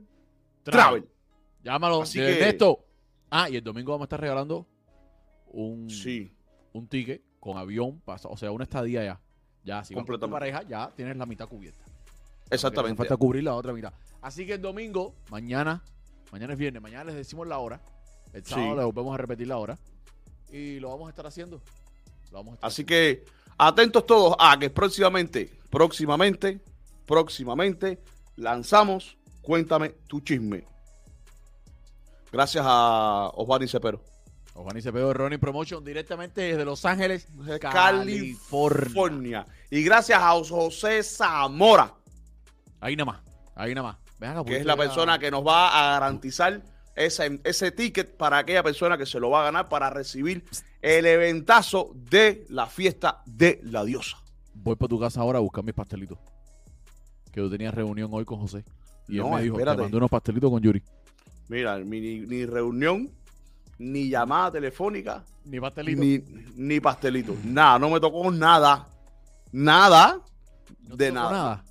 [0.63, 1.09] Travel.
[1.63, 2.03] Llámalo.
[2.03, 2.85] Así que- Ernesto.
[3.31, 4.67] Ah, y el domingo vamos a estar regalando
[5.53, 6.35] un, Sí,
[6.73, 9.21] un ticket con avión, o sea, una estadía ya.
[9.63, 10.53] Ya, si vas con tu Completamente.
[10.59, 11.85] pareja, ya tienes la mitad cubierta.
[12.51, 12.97] exactamente.
[12.97, 13.93] Falta cubrir la otra mitad.
[14.21, 15.83] Así que el domingo, mañana,
[16.33, 17.81] mañana es viernes, mañana les decimos la hora.
[18.33, 18.51] El Sí.
[18.55, 19.79] sábado les volvemos a repetir la hora.
[20.53, 21.61] Y lo vamos a estar haciendo.
[22.31, 23.25] Lo vamos a estar Así haciendo.
[23.25, 23.25] que
[23.59, 26.61] atentos todos a que próximamente, próximamente,
[27.07, 28.01] próximamente
[28.37, 30.65] lanzamos Cuéntame tu chisme.
[32.31, 34.01] Gracias a Osvaldo Cepero.
[34.53, 37.27] Juan Cepeo de Ronnie Promotion directamente desde Los Ángeles,
[37.61, 37.71] California.
[37.73, 39.47] California.
[39.71, 41.95] Y gracias a José Zamora,
[42.81, 43.21] Ahí nada más.
[43.55, 43.97] Ahí nada más.
[44.19, 46.63] Ven acá, que ¿por es la persona que nos va a garantizar
[47.07, 50.45] ese, ese ticket para aquella persona que se lo va a ganar para recibir
[50.83, 54.19] el eventazo de la fiesta de la diosa.
[54.55, 56.19] Voy para tu casa ahora a buscar mis pastelitos.
[57.33, 58.65] Que yo tenía reunión hoy con José.
[59.09, 59.77] Y él No, me dijo, espérate.
[59.79, 60.83] te mandé unos pastelitos con Yuri.
[61.49, 63.11] Mira, ni, ni reunión,
[63.79, 66.05] ni llamada telefónica, Ni pastelitos.
[66.05, 66.19] ni,
[66.57, 67.35] ni pastelito.
[67.45, 68.87] Nada, no me tocó nada.
[69.53, 70.21] Nada
[70.89, 71.65] No de tocó nada.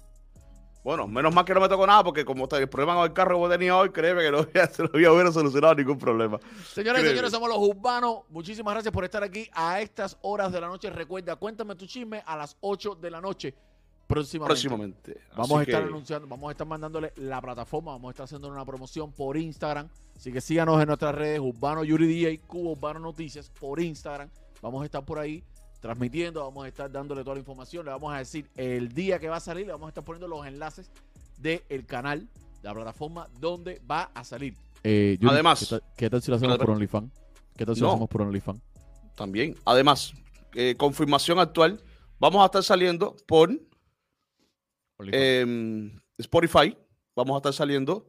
[0.89, 3.13] Bueno, menos mal que no me tocó nada porque como está el problema con el
[3.13, 4.39] carro que tenía hoy, créeme que no
[4.71, 6.39] se lo había hubiera solucionado ningún problema.
[6.73, 8.21] Señores y señores, somos los urbanos.
[8.29, 10.89] Muchísimas gracias por estar aquí a estas horas de la noche.
[10.89, 13.53] Recuerda, cuéntame tu chisme a las 8 de la noche.
[14.07, 14.47] Próximamente.
[14.47, 15.21] Próximamente.
[15.37, 18.47] Vamos a estar que- anunciando, vamos a estar mandándole la plataforma, vamos a estar haciendo
[18.47, 19.89] una promoción por Instagram.
[20.15, 24.27] Así que síganos en nuestras redes, Urbano Yuri DJ, Cubo Urbano Noticias, por Instagram.
[24.63, 25.43] Vamos a estar por ahí
[25.79, 27.85] transmitiendo, vamos a estar dándole toda la información.
[27.85, 30.27] Le vamos a decir el día que va a salir, le vamos a estar poniendo
[30.27, 30.91] los enlaces
[31.37, 32.27] del canal,
[32.61, 34.55] la plataforma donde va a salir.
[34.83, 37.11] Eh, Yuri, Además- ¿qué tal, qué tal si lo hacemos por OnlyFans?
[37.55, 38.61] ¿Qué tal si lo hacemos por OnlyFans?
[39.15, 39.55] También.
[39.65, 40.13] Además,
[40.55, 41.81] eh, confirmación actual,
[42.19, 43.51] vamos a estar saliendo por
[45.11, 46.77] eh, Spotify,
[47.15, 48.05] vamos a estar saliendo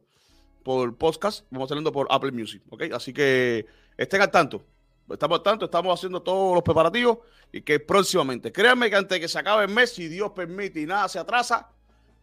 [0.63, 2.83] por podcast, vamos a estar saliendo por Apple Music, ¿ok?
[2.93, 3.65] Así que
[3.97, 4.63] estén al tanto.
[5.09, 7.19] Estamos tanto, estamos haciendo todos los preparativos
[7.51, 10.81] y que próximamente, créanme que antes de que se acabe el mes, si Dios permite
[10.81, 11.69] y nada se atrasa,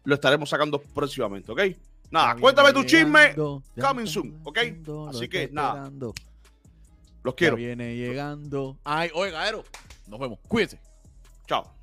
[0.04, 1.60] lo estaremos sacando próximamente, ¿ok?
[2.10, 3.34] Nada, cuéntame tu chisme,
[3.80, 4.58] coming soon, ¿ok?
[5.10, 5.90] Así que nada,
[7.22, 7.56] los quiero.
[7.56, 8.78] viene llegando.
[8.84, 9.64] Ay, oiga, Aero.
[10.06, 10.38] Nos vemos.
[10.48, 10.80] Cuídense.
[11.46, 11.77] Chao.